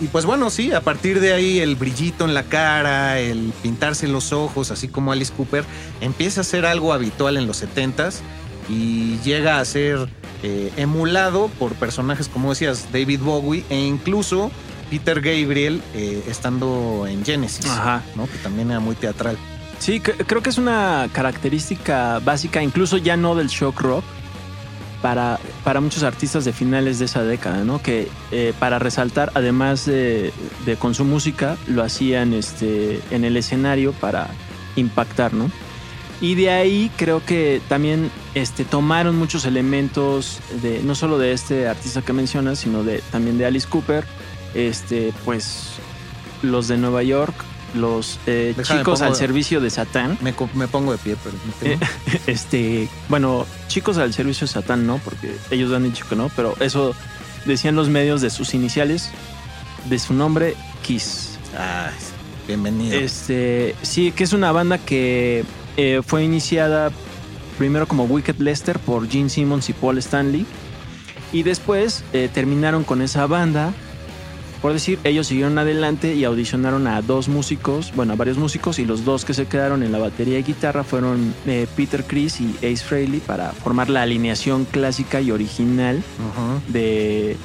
[0.00, 4.06] y pues bueno, sí, a partir de ahí el brillito en la cara, el pintarse
[4.06, 5.64] los ojos, así como Alice Cooper,
[6.00, 8.18] empieza a ser algo habitual en los 70s
[8.70, 10.08] y llega a ser
[10.42, 14.50] eh, emulado por personajes como decías David Bowie e incluso
[14.90, 18.02] Peter Gabriel eh, estando en Genesis, Ajá.
[18.16, 18.26] ¿no?
[18.26, 19.36] que también era muy teatral.
[19.78, 24.04] Sí, cre- creo que es una característica básica, incluso ya no del shock rock,
[25.00, 27.80] para, para muchos artistas de finales de esa década, ¿no?
[27.80, 30.30] Que eh, para resaltar, además de,
[30.66, 34.28] de con su música, lo hacían este, en el escenario para
[34.76, 35.50] impactar, ¿no?
[36.20, 41.66] Y de ahí creo que también este, tomaron muchos elementos de no solo de este
[41.66, 44.04] artista que mencionas, sino de, también de Alice Cooper,
[44.54, 45.76] este, pues
[46.42, 47.34] los de Nueva York,
[47.74, 50.18] los eh, chicos al servicio de Satán.
[50.20, 51.16] Me, me pongo de pie.
[51.62, 51.78] Eh,
[52.26, 56.54] este, bueno, chicos al servicio de Satán, no, porque ellos han dicho que no, pero
[56.60, 56.94] eso
[57.46, 59.10] decían los medios de sus iniciales,
[59.88, 61.38] de su nombre, Kiss.
[61.56, 61.90] Ah,
[62.46, 62.98] bienvenido.
[62.98, 65.44] Este, sí, que es una banda que
[65.76, 66.90] eh, fue iniciada
[67.58, 70.46] primero como Wicked Lester por Gene Simmons y Paul Stanley.
[71.32, 73.72] Y después eh, terminaron con esa banda.
[74.62, 78.84] Por decir, ellos siguieron adelante y audicionaron a dos músicos, bueno, a varios músicos, y
[78.84, 82.54] los dos que se quedaron en la batería y guitarra fueron eh, Peter Chris y
[82.58, 86.02] Ace Frehley para formar la alineación clásica y original
[86.68, 87.38] de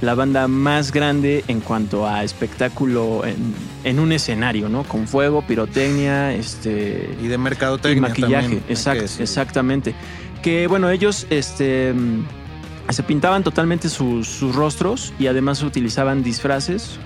[0.00, 3.54] la banda más grande en cuanto a espectáculo en,
[3.84, 4.84] en un escenario, ¿no?
[4.84, 9.94] Con fuego, pirotecnia, este Y de y mercadotecnia maquillaje, también, que exactamente.
[10.42, 12.24] Que bueno, ellos este mm,
[12.90, 16.98] se pintaban totalmente sus, sus rostros y además utilizaban disfraces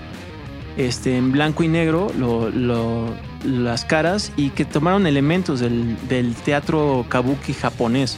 [0.77, 6.35] este, en blanco y negro lo- lo- las caras y que tomaron elementos del, del
[6.35, 8.17] teatro kabuki japonés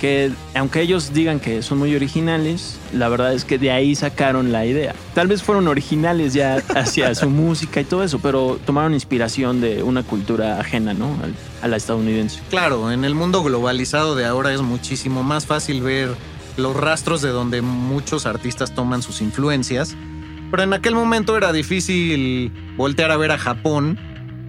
[0.00, 4.52] que aunque ellos digan que son muy originales, la verdad es que de ahí sacaron
[4.52, 4.94] la idea.
[5.14, 9.82] Tal vez fueron originales ya hacia su música y todo eso, pero tomaron inspiración de
[9.82, 11.08] una cultura ajena, ¿no?
[11.62, 12.40] A la estadounidense.
[12.50, 16.14] Claro, en el mundo globalizado de ahora es muchísimo más fácil ver
[16.56, 19.96] los rastros de donde muchos artistas toman sus influencias.
[20.54, 23.98] Pero en aquel momento era difícil voltear a ver a Japón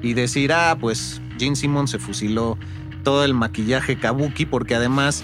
[0.04, 2.60] y decir, ah, pues Gene Simmons se fusiló
[3.04, 5.24] todo el maquillaje kabuki, porque además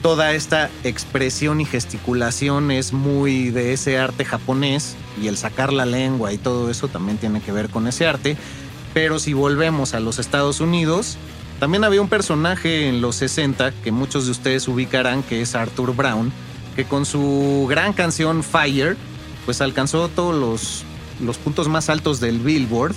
[0.00, 5.86] toda esta expresión y gesticulación es muy de ese arte japonés y el sacar la
[5.86, 8.36] lengua y todo eso también tiene que ver con ese arte.
[8.94, 11.18] Pero si volvemos a los Estados Unidos,
[11.58, 15.96] también había un personaje en los 60 que muchos de ustedes ubicarán, que es Arthur
[15.96, 16.30] Brown,
[16.76, 18.96] que con su gran canción Fire,
[19.44, 20.84] pues alcanzó todos los,
[21.24, 22.94] los puntos más altos del Billboard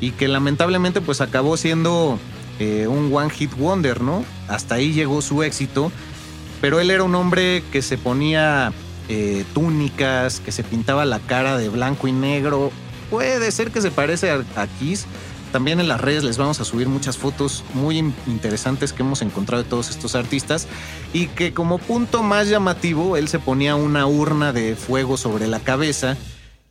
[0.00, 2.18] y que lamentablemente pues acabó siendo
[2.58, 4.24] eh, un One Hit Wonder, ¿no?
[4.48, 5.92] Hasta ahí llegó su éxito,
[6.60, 8.72] pero él era un hombre que se ponía
[9.08, 12.70] eh, túnicas, que se pintaba la cara de blanco y negro.
[13.10, 15.06] Puede ser que se parece a, a Kiss.
[15.56, 19.22] También en las redes les vamos a subir muchas fotos muy in- interesantes que hemos
[19.22, 20.68] encontrado de todos estos artistas
[21.14, 25.58] y que como punto más llamativo él se ponía una urna de fuego sobre la
[25.60, 26.18] cabeza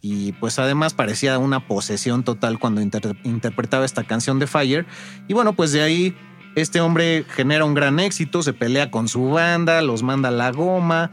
[0.04, 4.86] y pues además parecía una posesión total cuando inter- interpretaba esta canción de Fire.
[5.28, 6.16] Y bueno pues de ahí
[6.56, 10.52] este hombre genera un gran éxito, se pelea con su banda, los manda a la
[10.52, 11.10] goma,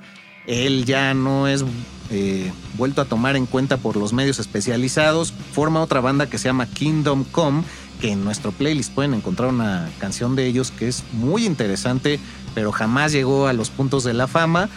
[0.46, 1.64] él ya no es
[2.14, 6.44] eh, vuelto a tomar en cuenta por los medios especializados, forma otra banda que se
[6.44, 7.62] llama Kingdom Come,
[8.02, 12.20] que en nuestro playlist pueden encontrar una canción de ellos que es muy interesante,
[12.54, 14.68] pero jamás llegó a los puntos de la fama.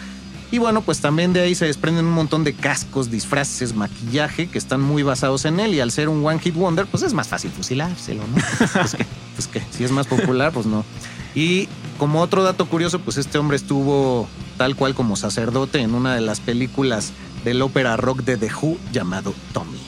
[0.50, 4.56] Y bueno, pues también de ahí se desprenden un montón de cascos, disfraces, maquillaje que
[4.56, 5.74] están muy basados en él.
[5.74, 8.42] Y al ser un One Hit Wonder, pues es más fácil fusilárselo, ¿no?
[8.72, 10.84] pues, que, pues que si es más popular, pues no.
[11.34, 11.68] Y
[11.98, 16.20] como otro dato curioso, pues este hombre estuvo tal cual como sacerdote en una de
[16.20, 17.12] las películas
[17.46, 19.78] del ópera rock de The Who llamado Tommy.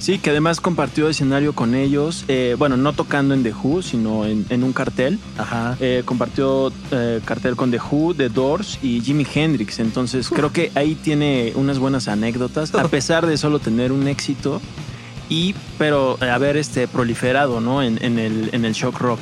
[0.00, 4.26] Sí, que además compartió escenario con ellos, eh, bueno, no tocando en The Who, sino
[4.26, 5.20] en, en un cartel.
[5.38, 5.76] Ajá.
[5.78, 9.78] Eh, compartió eh, cartel con The Who, The Doors y Jimi Hendrix.
[9.78, 14.60] Entonces creo que ahí tiene unas buenas anécdotas, a pesar de solo tener un éxito
[15.28, 17.80] y pero haber este proliferado, ¿no?
[17.80, 19.20] En, en el, en el shock rock.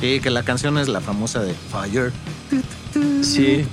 [0.00, 2.12] Sí, que la canción es la famosa de Fire.
[3.20, 3.66] Sí.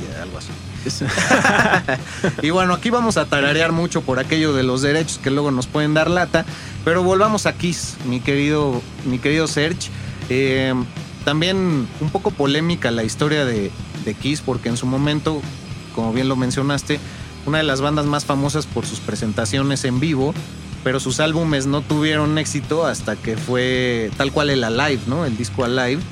[0.00, 0.50] Yeah, algo así.
[2.42, 5.66] y bueno, aquí vamos a tararear mucho por aquello de los derechos que luego nos
[5.66, 6.44] pueden dar lata.
[6.84, 9.90] Pero volvamos a Kiss, mi querido, mi querido Serge.
[10.28, 10.74] Eh,
[11.24, 13.70] también un poco polémica la historia de,
[14.04, 15.40] de Kiss, porque en su momento,
[15.94, 16.98] como bien lo mencionaste,
[17.46, 20.34] una de las bandas más famosas por sus presentaciones en vivo,
[20.84, 25.24] pero sus álbumes no tuvieron éxito hasta que fue tal cual el Alive, ¿no?
[25.24, 26.02] El disco Alive,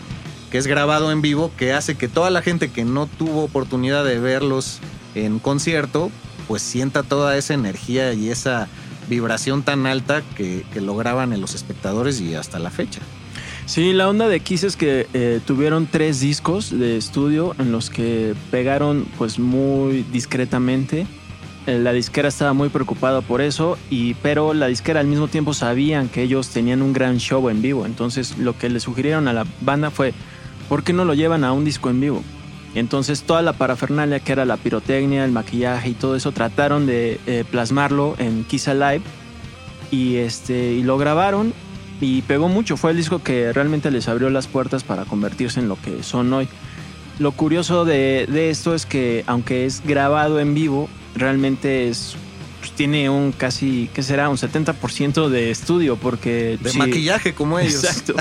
[0.51, 4.05] que es grabado en vivo, que hace que toda la gente que no tuvo oportunidad
[4.05, 4.81] de verlos
[5.15, 6.11] en concierto,
[6.49, 8.69] pues sienta toda esa energía y esa
[9.09, 13.01] vibración tan alta que, que lograban en los espectadores y hasta la fecha.
[13.71, 17.89] Sí, la onda de Kiss es que eh, tuvieron tres discos de estudio en los
[17.89, 21.07] que pegaron pues muy discretamente.
[21.69, 25.55] Eh, la disquera estaba muy preocupada por eso, y, pero la disquera al mismo tiempo
[25.55, 27.87] sabían que ellos tenían un gran show en vivo.
[27.87, 30.15] Entonces lo que le sugirieron a la banda fue,
[30.71, 32.23] ¿por qué no lo llevan a un disco en vivo?
[32.77, 37.19] Entonces toda la parafernalia que era la pirotecnia, el maquillaje y todo eso trataron de
[37.27, 39.03] eh, plasmarlo en Kiss Alive
[39.91, 41.53] y, este, y lo grabaron
[42.01, 42.77] y pegó mucho.
[42.77, 46.33] Fue el disco que realmente les abrió las puertas para convertirse en lo que son
[46.33, 46.49] hoy.
[47.19, 52.15] Lo curioso de, de esto es que aunque es grabado en vivo, realmente es
[52.61, 54.29] pues, tiene un casi, ¿qué será?
[54.29, 56.59] Un 70% de estudio porque...
[56.63, 57.83] De maquillaje como ellos.
[57.85, 58.15] Exacto.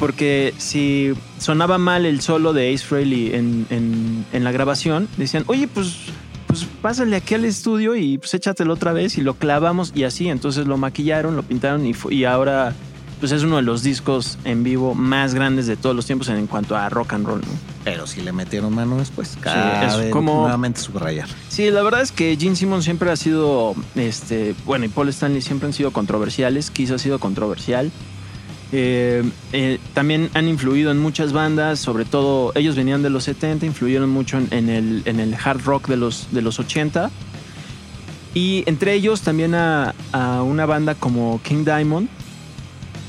[0.00, 5.44] Porque si sonaba mal el solo de Ace Frehley en, en- en la grabación, decían,
[5.46, 5.94] oye, pues,
[6.46, 10.28] pues pásale aquí al estudio y pues échatelo otra vez y lo clavamos y así.
[10.28, 12.74] Entonces lo maquillaron, lo pintaron y, y ahora
[13.20, 16.46] pues es uno de los discos en vivo más grandes de todos los tiempos en,
[16.46, 17.40] cuanto a rock and roll.
[17.42, 17.48] ¿no?
[17.84, 21.28] Pero si le metieron mano después, cada es como- nuevamente subrayar.
[21.50, 25.42] Sí, la verdad es que Gene Simmons siempre ha sido, este, bueno, y Paul Stanley
[25.42, 26.70] siempre han sido controversiales.
[26.70, 27.90] Kiss ha sido controversial.
[28.72, 33.66] Eh, eh, también han influido en muchas bandas, sobre todo ellos venían de los 70,
[33.66, 37.10] influyeron mucho en, en el, en el hard rock de los, de los 80.
[38.32, 42.08] Y entre ellos también a, a una banda como King Diamond,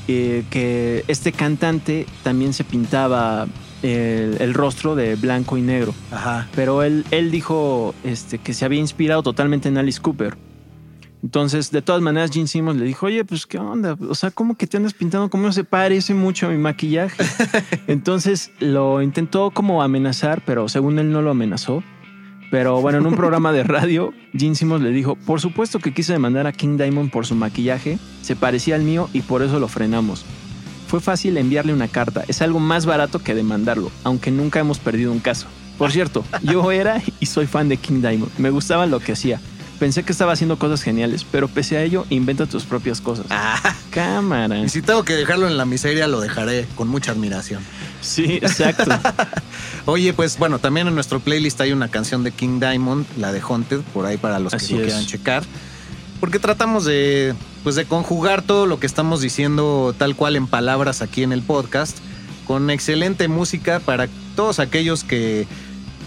[0.08, 3.46] eh, que este cantante también se pintaba
[3.84, 5.94] el, el rostro de blanco y negro.
[6.10, 6.48] Ajá.
[6.56, 10.36] Pero él, él dijo este, que se había inspirado totalmente en Alice Cooper.
[11.22, 13.96] Entonces, de todas maneras, Gene Simmons le dijo, oye, pues, ¿qué onda?
[14.08, 15.30] O sea, ¿cómo que te andas pintando?
[15.30, 17.22] ¿Cómo no se parece mucho a mi maquillaje?
[17.86, 21.84] Entonces, lo intentó como amenazar, pero según él no lo amenazó.
[22.50, 26.12] Pero bueno, en un programa de radio, Gene Simmons le dijo, por supuesto que quise
[26.12, 29.68] demandar a King Diamond por su maquillaje, se parecía al mío y por eso lo
[29.68, 30.26] frenamos.
[30.86, 35.12] Fue fácil enviarle una carta, es algo más barato que demandarlo, aunque nunca hemos perdido
[35.12, 35.46] un caso.
[35.78, 39.40] Por cierto, yo era y soy fan de King Diamond, me gustaba lo que hacía.
[39.82, 43.26] Pensé que estaba haciendo cosas geniales, pero pese a ello, inventa tus propias cosas.
[43.30, 44.56] Ah, Cámara.
[44.60, 47.64] y si tengo que dejarlo en la miseria, lo dejaré con mucha admiración.
[48.00, 48.92] Sí, exacto.
[49.86, 53.40] Oye, pues bueno, también en nuestro playlist hay una canción de King Diamond, la de
[53.40, 54.86] Haunted, por ahí para los Así que lo es.
[54.86, 55.42] quieran checar.
[56.20, 61.02] Porque tratamos de, pues de conjugar todo lo que estamos diciendo tal cual en palabras
[61.02, 61.98] aquí en el podcast,
[62.46, 64.06] con excelente música para
[64.36, 65.48] todos aquellos que,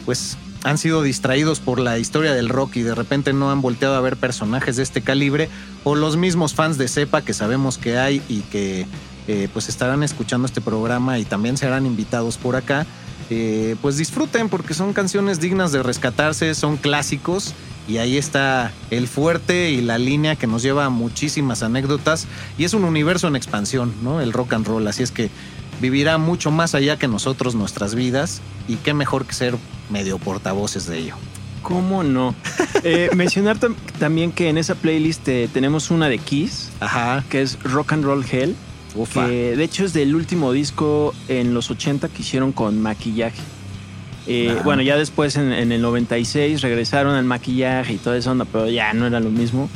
[0.05, 3.93] pues, han sido distraídos por la historia del rock y de repente no han volteado
[3.93, 5.47] a ver personajes de este calibre,
[5.83, 8.87] o los mismos fans de Cepa que sabemos que hay y que
[9.27, 12.87] eh, pues estarán escuchando este programa y también serán invitados por acá,
[13.29, 17.53] eh, pues disfruten porque son canciones dignas de rescatarse, son clásicos
[17.87, 22.25] y ahí está el fuerte y la línea que nos lleva a muchísimas anécdotas
[22.57, 24.19] y es un universo en expansión, ¿no?
[24.19, 25.29] El rock and roll, así es que
[25.79, 29.57] vivirá mucho más allá que nosotros nuestras vidas y qué mejor que ser
[29.89, 31.15] medio portavoces de ello.
[31.61, 32.35] ¿Cómo no?
[32.83, 37.41] Eh, mencionar tam- también que en esa playlist eh, tenemos una de Kiss, Ajá, que
[37.41, 38.53] es Rock and Roll Hell,
[38.95, 39.25] ufa.
[39.25, 43.41] que de hecho es del último disco en los 80 que hicieron con maquillaje.
[44.27, 48.45] Eh, bueno, ya después en, en el 96 regresaron al maquillaje y toda esa onda,
[48.45, 49.67] pero ya no era lo mismo.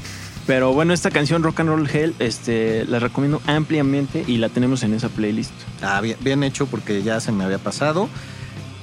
[0.45, 4.83] Pero bueno, esta canción Rock and Roll Hell este, la recomiendo ampliamente y la tenemos
[4.83, 5.51] en esa playlist.
[5.81, 8.09] Ah, bien, bien hecho porque ya se me había pasado.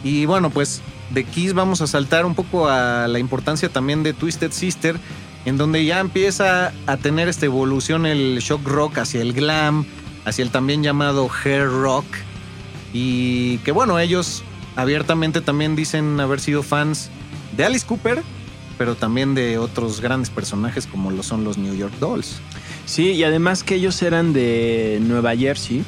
[0.04, 0.80] Y bueno, pues
[1.10, 4.98] de Kiss vamos a saltar un poco a la importancia también de Twisted Sister,
[5.44, 9.84] en donde ya empieza a tener esta evolución el shock rock hacia el glam,
[10.24, 12.06] hacia el también llamado hair rock.
[12.92, 14.42] Y que bueno, ellos
[14.74, 17.10] abiertamente también dicen haber sido fans
[17.56, 18.22] de Alice Cooper,
[18.76, 22.40] pero también de otros grandes personajes como lo son los New York Dolls.
[22.86, 25.84] Sí, y además que ellos eran de Nueva Jersey.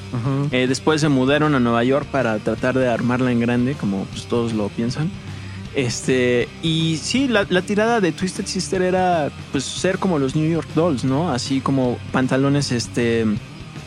[0.51, 4.27] Eh, después se mudaron a Nueva York para tratar de armarla en grande, como pues,
[4.27, 5.11] todos lo piensan.
[5.75, 10.51] Este, y sí, la, la, tirada de Twisted Sister era pues ser como los New
[10.51, 11.31] York Dolls, ¿no?
[11.31, 13.25] Así como pantalones este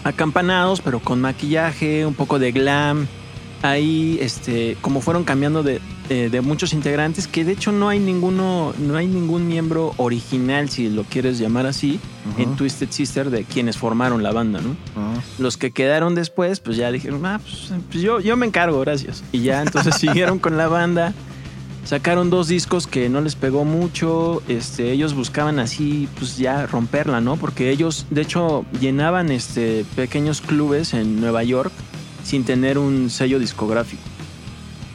[0.05, 3.07] acampanados, pero con maquillaje, un poco de glam,
[3.61, 7.99] ahí, este, como fueron cambiando de, eh, de, muchos integrantes, que de hecho no hay
[7.99, 11.99] ninguno, no hay ningún miembro original, si lo quieres llamar así,
[12.37, 14.75] en Twisted Sister de quienes formaron la banda, ¿no?
[15.39, 19.23] Los que quedaron después, pues ya dijeron, ah, pues, pues, yo, yo me encargo, gracias.
[19.31, 21.13] Y ya entonces siguieron con la banda.
[21.83, 24.43] Sacaron dos discos que no les pegó mucho.
[24.47, 27.37] Este, ellos buscaban así, pues ya romperla, ¿no?
[27.37, 31.71] Porque ellos, de hecho, llenaban este, pequeños clubes en Nueva York
[32.23, 34.01] sin tener un sello discográfico.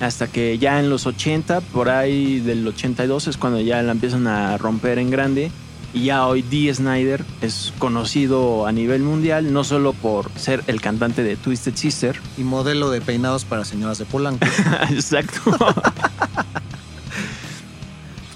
[0.01, 4.27] Hasta que ya en los 80, por ahí del 82 es cuando ya la empiezan
[4.27, 5.51] a romper en grande.
[5.95, 10.83] Y ya hoy Dee Snyder es conocido a nivel mundial, no solo por ser el
[10.83, 12.21] cantante de Twisted Sister.
[12.37, 14.47] Y modelo de peinados para señoras de Polanco.
[14.91, 15.41] Exacto.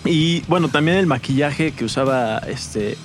[0.07, 2.97] y bueno, también el maquillaje que usaba este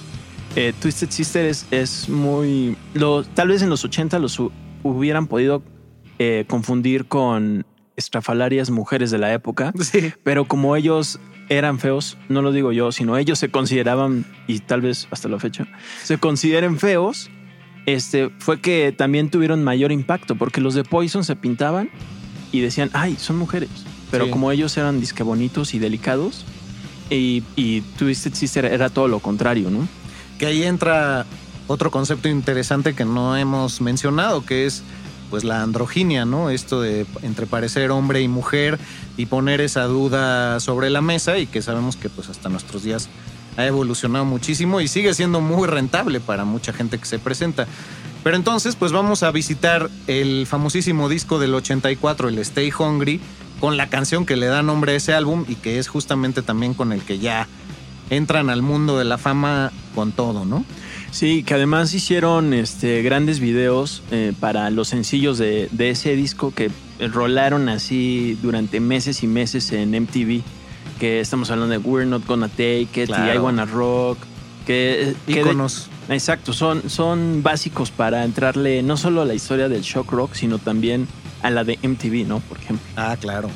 [0.55, 2.77] eh, Twisted Sister es, es muy...
[2.93, 4.39] Lo, tal vez en los 80 los
[4.83, 5.61] hubieran podido
[6.19, 9.73] eh, confundir con estrafalarias mujeres de la época.
[10.23, 14.81] Pero como ellos eran feos, no lo digo yo, sino ellos se consideraban, y tal
[14.81, 15.67] vez hasta la fecha,
[16.03, 17.29] se consideren feos,
[17.85, 21.89] este, fue que también tuvieron mayor impacto, porque los de Poison se pintaban
[22.51, 23.69] y decían, ay, son mujeres.
[24.11, 26.45] Pero como ellos eran disque bonitos y delicados,
[27.09, 29.87] y, y Twisted Sister era todo lo contrario, ¿no?
[30.39, 31.25] Que ahí entra
[31.67, 34.83] otro concepto interesante que no hemos mencionado, que es
[35.29, 36.49] pues la androginia, ¿no?
[36.49, 38.79] Esto de entre parecer hombre y mujer
[39.17, 43.09] y poner esa duda sobre la mesa y que sabemos que pues hasta nuestros días
[43.57, 47.67] ha evolucionado muchísimo y sigue siendo muy rentable para mucha gente que se presenta.
[48.23, 53.21] Pero entonces pues vamos a visitar el famosísimo disco del 84, el Stay Hungry,
[53.59, 56.73] con la canción que le da nombre a ese álbum y que es justamente también
[56.73, 57.47] con el que ya
[58.09, 60.65] entran al mundo de la fama con todo, ¿no?
[61.11, 66.69] Sí, que además hicieron este, grandes videos eh, para los sencillos de, ese disco que
[66.99, 70.41] rolaron así durante meses y meses en MTV.
[70.99, 74.17] Que estamos hablando de We're Not Gonna Take It, I Wanna Rock.
[74.65, 75.89] Que, Íconos.
[76.09, 80.57] exacto, son, son básicos para entrarle no solo a la historia del shock rock, sino
[80.57, 81.07] también
[81.43, 82.39] a la de MTV, ¿no?
[82.39, 82.85] Por ejemplo.
[82.95, 83.49] Ah, claro.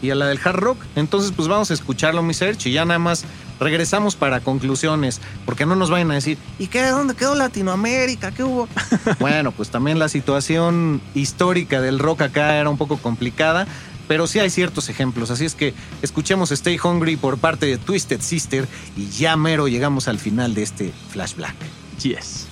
[0.00, 0.78] Y a la del hard rock.
[0.96, 3.24] Entonces, pues vamos a escucharlo, mi search, y ya nada más
[3.60, 6.86] regresamos para conclusiones, porque no nos vayan a decir, ¿y qué?
[6.86, 8.32] ¿Dónde quedó Latinoamérica?
[8.32, 8.68] ¿Qué hubo?
[9.20, 13.66] bueno, pues también la situación histórica del rock acá era un poco complicada,
[14.08, 15.30] pero sí hay ciertos ejemplos.
[15.30, 20.08] Así es que escuchemos Stay Hungry por parte de Twisted Sister y ya mero llegamos
[20.08, 21.54] al final de este flashback.
[22.02, 22.48] Yes.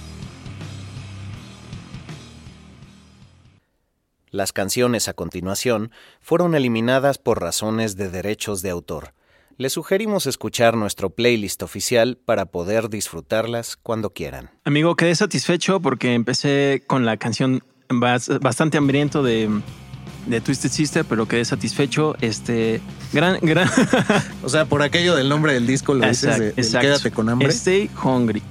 [4.30, 5.90] Las canciones a continuación
[6.22, 9.12] fueron eliminadas por razones de derechos de autor
[9.62, 14.50] le sugerimos escuchar nuestro playlist oficial para poder disfrutarlas cuando quieran.
[14.64, 19.48] Amigo, quedé satisfecho porque empecé con la canción bastante hambriento de,
[20.26, 22.16] de Twisted Sister, pero quedé satisfecho.
[22.20, 22.80] Este,
[23.12, 23.70] gran, gran.
[24.42, 27.48] o sea, por aquello del nombre del disco lo dices, de, quédate con hambre.
[27.50, 28.42] Stay hungry.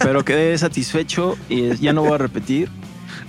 [0.00, 2.68] pero quedé satisfecho y ya no voy a repetir.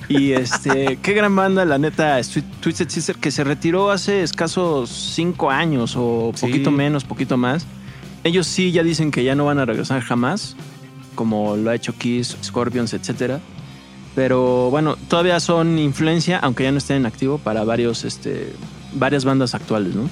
[0.09, 2.19] Y este, qué gran banda, la neta,
[2.59, 7.65] Twisted Sister, que se retiró hace escasos cinco años o poquito menos, poquito más.
[8.23, 10.55] Ellos sí ya dicen que ya no van a regresar jamás,
[11.15, 13.39] como lo ha hecho Kiss, Scorpions, etc.
[14.15, 18.53] Pero bueno, todavía son influencia, aunque ya no estén en activo, para varios, este,
[18.93, 20.09] varias bandas actuales, ¿no?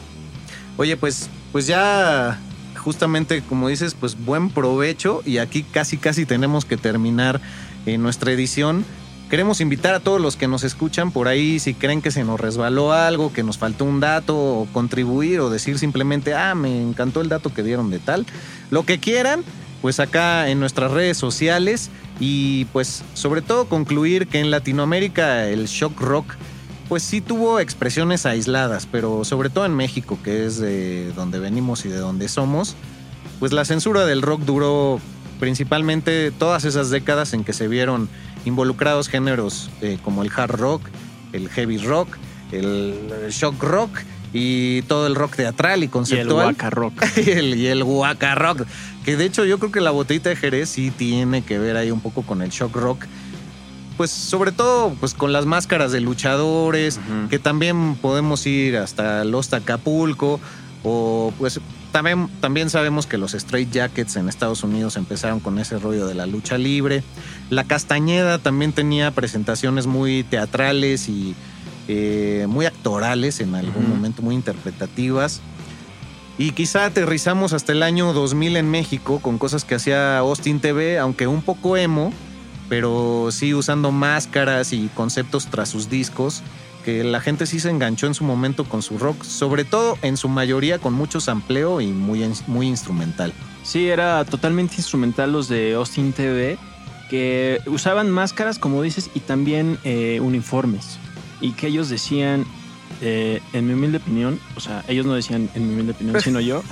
[0.78, 2.40] Oye, pues, pues ya
[2.82, 7.40] justamente como dices, pues buen provecho y aquí casi casi tenemos que terminar
[7.86, 8.84] eh, nuestra edición.
[9.32, 12.38] Queremos invitar a todos los que nos escuchan por ahí, si creen que se nos
[12.38, 17.22] resbaló algo, que nos faltó un dato, o contribuir, o decir simplemente, ah, me encantó
[17.22, 18.26] el dato que dieron de tal.
[18.72, 19.46] Lo que quieran,
[19.82, 25.68] pues acá en nuestras redes sociales y pues sobre todo concluir que en Latinoamérica el
[25.68, 26.36] shock rock
[26.90, 31.86] pues sí tuvo expresiones aisladas, pero sobre todo en México, que es de donde venimos
[31.86, 32.76] y de donde somos,
[33.40, 35.00] pues la censura del rock duró
[35.40, 38.10] principalmente todas esas décadas en que se vieron
[38.46, 40.82] involucrados géneros eh, como el hard rock,
[41.34, 42.18] el heavy rock,
[42.52, 44.00] el shock rock
[44.34, 46.48] y todo el rock teatral y Y el conceptual.
[46.48, 46.94] Waka Rock.
[47.26, 48.66] y el, y el Waka Rock.
[49.04, 51.92] Que de hecho yo creo que la botellita de Jerez sí tiene que ver ahí
[51.92, 53.06] un poco con el shock rock.
[53.98, 59.54] Pues sobre todo pues con las máscaras de luchadores, que también podemos ir hasta Los
[59.54, 60.40] Acapulco
[60.84, 61.60] o pues
[61.92, 66.16] también, también sabemos que los Straight Jackets en Estados Unidos empezaron con ese rollo de
[66.16, 67.04] la lucha libre.
[67.50, 71.36] La Castañeda también tenía presentaciones muy teatrales y
[71.88, 73.94] eh, muy actorales en algún Ujú.
[73.94, 75.42] momento, muy interpretativas.
[76.38, 80.98] Y quizá aterrizamos hasta el año 2000 en México con cosas que hacía Austin TV,
[80.98, 82.14] aunque un poco emo,
[82.70, 86.42] pero sí usando máscaras y conceptos tras sus discos,
[86.84, 90.18] que la gente sí se enganchó en su momento con su rock, sobre todo en
[90.18, 93.34] su mayoría con mucho sampleo y muy, muy instrumental.
[93.64, 96.58] Sí, era totalmente instrumental los de Austin TV,
[97.10, 100.98] que usaban máscaras, como dices, y también eh, uniformes.
[101.40, 102.46] Y que ellos decían,
[103.02, 106.40] eh, en mi humilde opinión, o sea, ellos no decían en mi humilde opinión, sino
[106.40, 106.64] yo,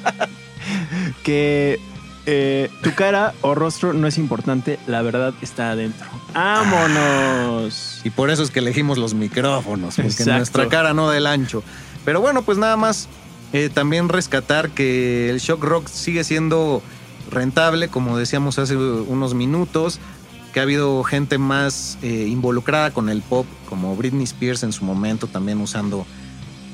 [1.22, 1.80] que
[2.26, 6.06] eh, tu cara o rostro no es importante, la verdad está adentro.
[6.34, 8.00] ¡Vámonos!
[8.04, 10.36] Y por eso es que elegimos los micrófonos, porque Exacto.
[10.36, 11.62] nuestra cara no del ancho.
[12.04, 13.08] Pero bueno, pues nada más
[13.52, 16.82] eh, también rescatar que el shock rock sigue siendo
[17.30, 19.98] rentable, como decíamos hace unos minutos,
[20.52, 24.84] que ha habido gente más eh, involucrada con el pop, como Britney Spears en su
[24.84, 26.06] momento, también usando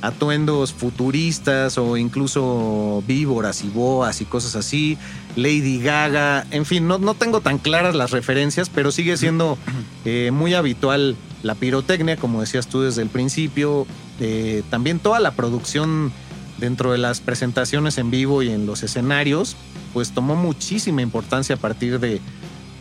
[0.03, 4.99] atuendos futuristas o incluso víboras y boas y cosas así.
[5.37, 9.59] Lady Gaga, en fin, no, no tengo tan claras las referencias, pero sigue siendo
[10.05, 13.87] eh, muy habitual la pirotecnia, como decías tú desde el principio.
[14.21, 16.13] Eh, también toda la producción
[16.59, 19.57] dentro de las presentaciones en vivo y en los escenarios,
[19.93, 22.21] pues tomó muchísima importancia a partir de,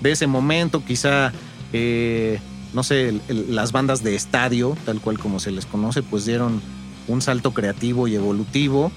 [0.01, 0.83] de ese momento.
[0.85, 1.33] Quizá,
[1.73, 2.39] eh,
[2.73, 6.25] no sé, el- el- las bandas de estadio, tal cual como se les conoce, pues
[6.25, 6.61] dieron
[7.07, 8.91] un salto creativo y evolutivo.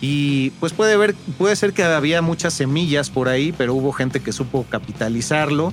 [0.00, 4.20] Y pues puede, ver, puede ser que había muchas semillas por ahí, pero hubo gente
[4.20, 5.72] que supo capitalizarlo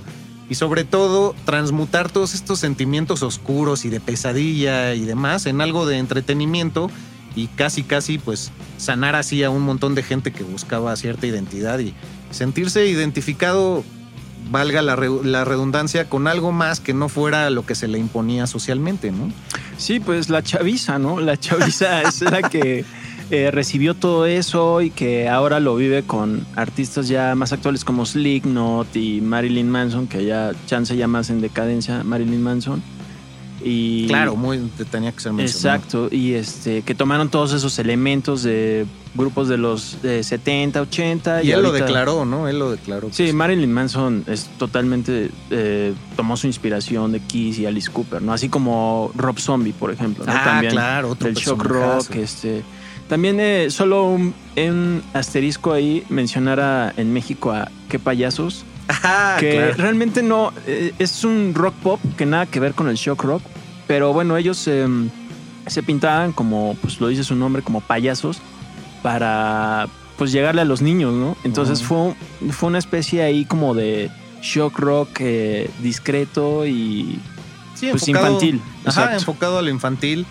[0.50, 5.86] y sobre todo transmutar todos estos sentimientos oscuros y de pesadilla y demás en algo
[5.86, 6.90] de entretenimiento
[7.36, 11.80] y casi casi pues sanar así a un montón de gente que buscaba cierta identidad
[11.80, 11.94] y
[12.32, 13.84] sentirse identificado,
[14.50, 18.48] valga la, la redundancia, con algo más que no fuera lo que se le imponía
[18.48, 19.32] socialmente, ¿no?
[19.82, 21.20] Sí, pues la chaviza, ¿no?
[21.20, 22.86] La chaviza es la que
[23.32, 28.06] eh, recibió todo eso y que ahora lo vive con artistas ya más actuales como
[28.06, 32.84] Slipknot y Marilyn Manson, que ya chance ya más en decadencia Marilyn Manson.
[33.64, 34.60] Y Claro, muy,
[34.92, 35.78] tenía que ser mencionado.
[35.78, 41.44] Exacto, y este que tomaron todos esos elementos de grupos de los eh, 70, 80
[41.44, 42.48] Y él lo declaró, ¿no?
[42.48, 43.10] Él lo declaró.
[43.12, 43.34] Sí, pues.
[43.34, 48.32] Marilyn Manson es totalmente eh, tomó su inspiración de Kiss y Alice Cooper, ¿no?
[48.34, 50.32] Así como Rob Zombie, por ejemplo, ¿no?
[50.32, 52.64] Ah, También claro, otro del shock rock, este.
[53.10, 59.36] También eh, solo un, un asterisco ahí mencionar a- en México a qué payasos, Ajá,
[59.38, 59.74] que claro.
[59.76, 63.42] realmente no eh, es un rock pop que nada que ver con el shock rock,
[63.86, 64.88] pero bueno ellos eh,
[65.68, 68.38] se pintaban como, pues lo dice su nombre, como payasos
[69.02, 69.88] para
[70.18, 71.36] pues llegarle a los niños, ¿no?
[71.44, 72.14] Entonces fue,
[72.52, 77.20] fue una especie ahí como de shock rock eh, discreto y
[77.76, 78.62] Sí, pues enfocado- infantil.
[78.86, 79.16] Ajá, exacto.
[79.18, 80.26] enfocado a lo infantil.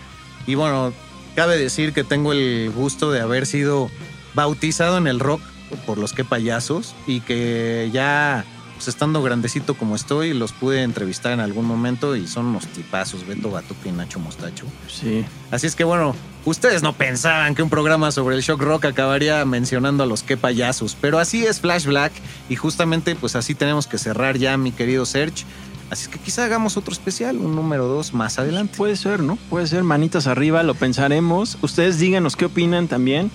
[0.47, 0.93] Y bueno,
[1.35, 3.91] cabe decir que tengo el gusto de haber sido
[4.35, 5.41] bautizado en el rock
[5.87, 8.45] por los que payasos y que ya
[8.81, 13.27] pues, estando grandecito como estoy los pude entrevistar en algún momento y son unos tipazos,
[13.27, 14.65] Beto Batuque y Nacho Mostacho.
[14.89, 15.23] Sí.
[15.51, 16.15] Así es que bueno,
[16.47, 20.39] ustedes no pensaban que un programa sobre el shock rock acabaría mencionando a los que
[20.39, 22.13] payasos, pero así es Flash Black
[22.49, 25.45] y justamente pues así tenemos que cerrar ya mi querido Serge.
[25.91, 28.79] Así es que quizá hagamos otro especial, un número dos más adelante.
[28.79, 29.37] Puede ser, ¿no?
[29.51, 31.59] Puede ser, manitas arriba, lo pensaremos.
[31.61, 33.31] Ustedes díganos qué opinan también.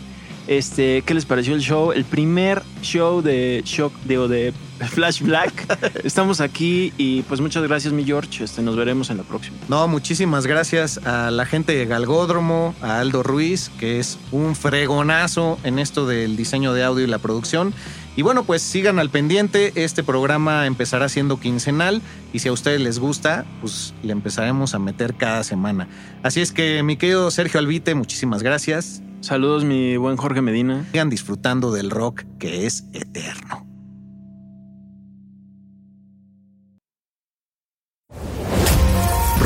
[0.48, 1.92] Este, ¿qué les pareció el show?
[1.92, 4.54] El primer show de Shock, digo, de
[4.90, 5.66] Flash Black.
[6.04, 8.44] Estamos aquí y pues muchas gracias, mi George.
[8.44, 9.58] Este, nos veremos en la próxima.
[9.70, 15.58] No, muchísimas gracias a la gente de Galgódromo, a Aldo Ruiz, que es un fregonazo
[15.64, 17.74] en esto del diseño de audio y la producción.
[18.16, 19.74] Y bueno, pues sigan al pendiente.
[19.76, 22.02] Este programa empezará siendo quincenal
[22.34, 25.88] y si a ustedes les gusta, pues le empezaremos a meter cada semana.
[26.24, 29.02] Así es que, mi querido Sergio Albite, muchísimas gracias.
[29.26, 30.86] Saludos, mi buen Jorge Medina.
[30.92, 33.66] Sigan disfrutando del rock que es eterno.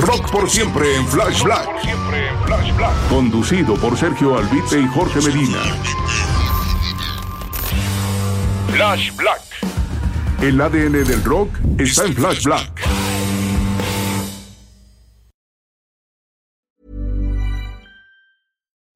[0.02, 1.70] Rock por siempre en Flash Black.
[3.10, 5.60] Conducido por Sergio Albite y Jorge Medina.
[8.74, 9.42] Flash Black.
[10.42, 13.09] El ADN del rock está en Flash Black.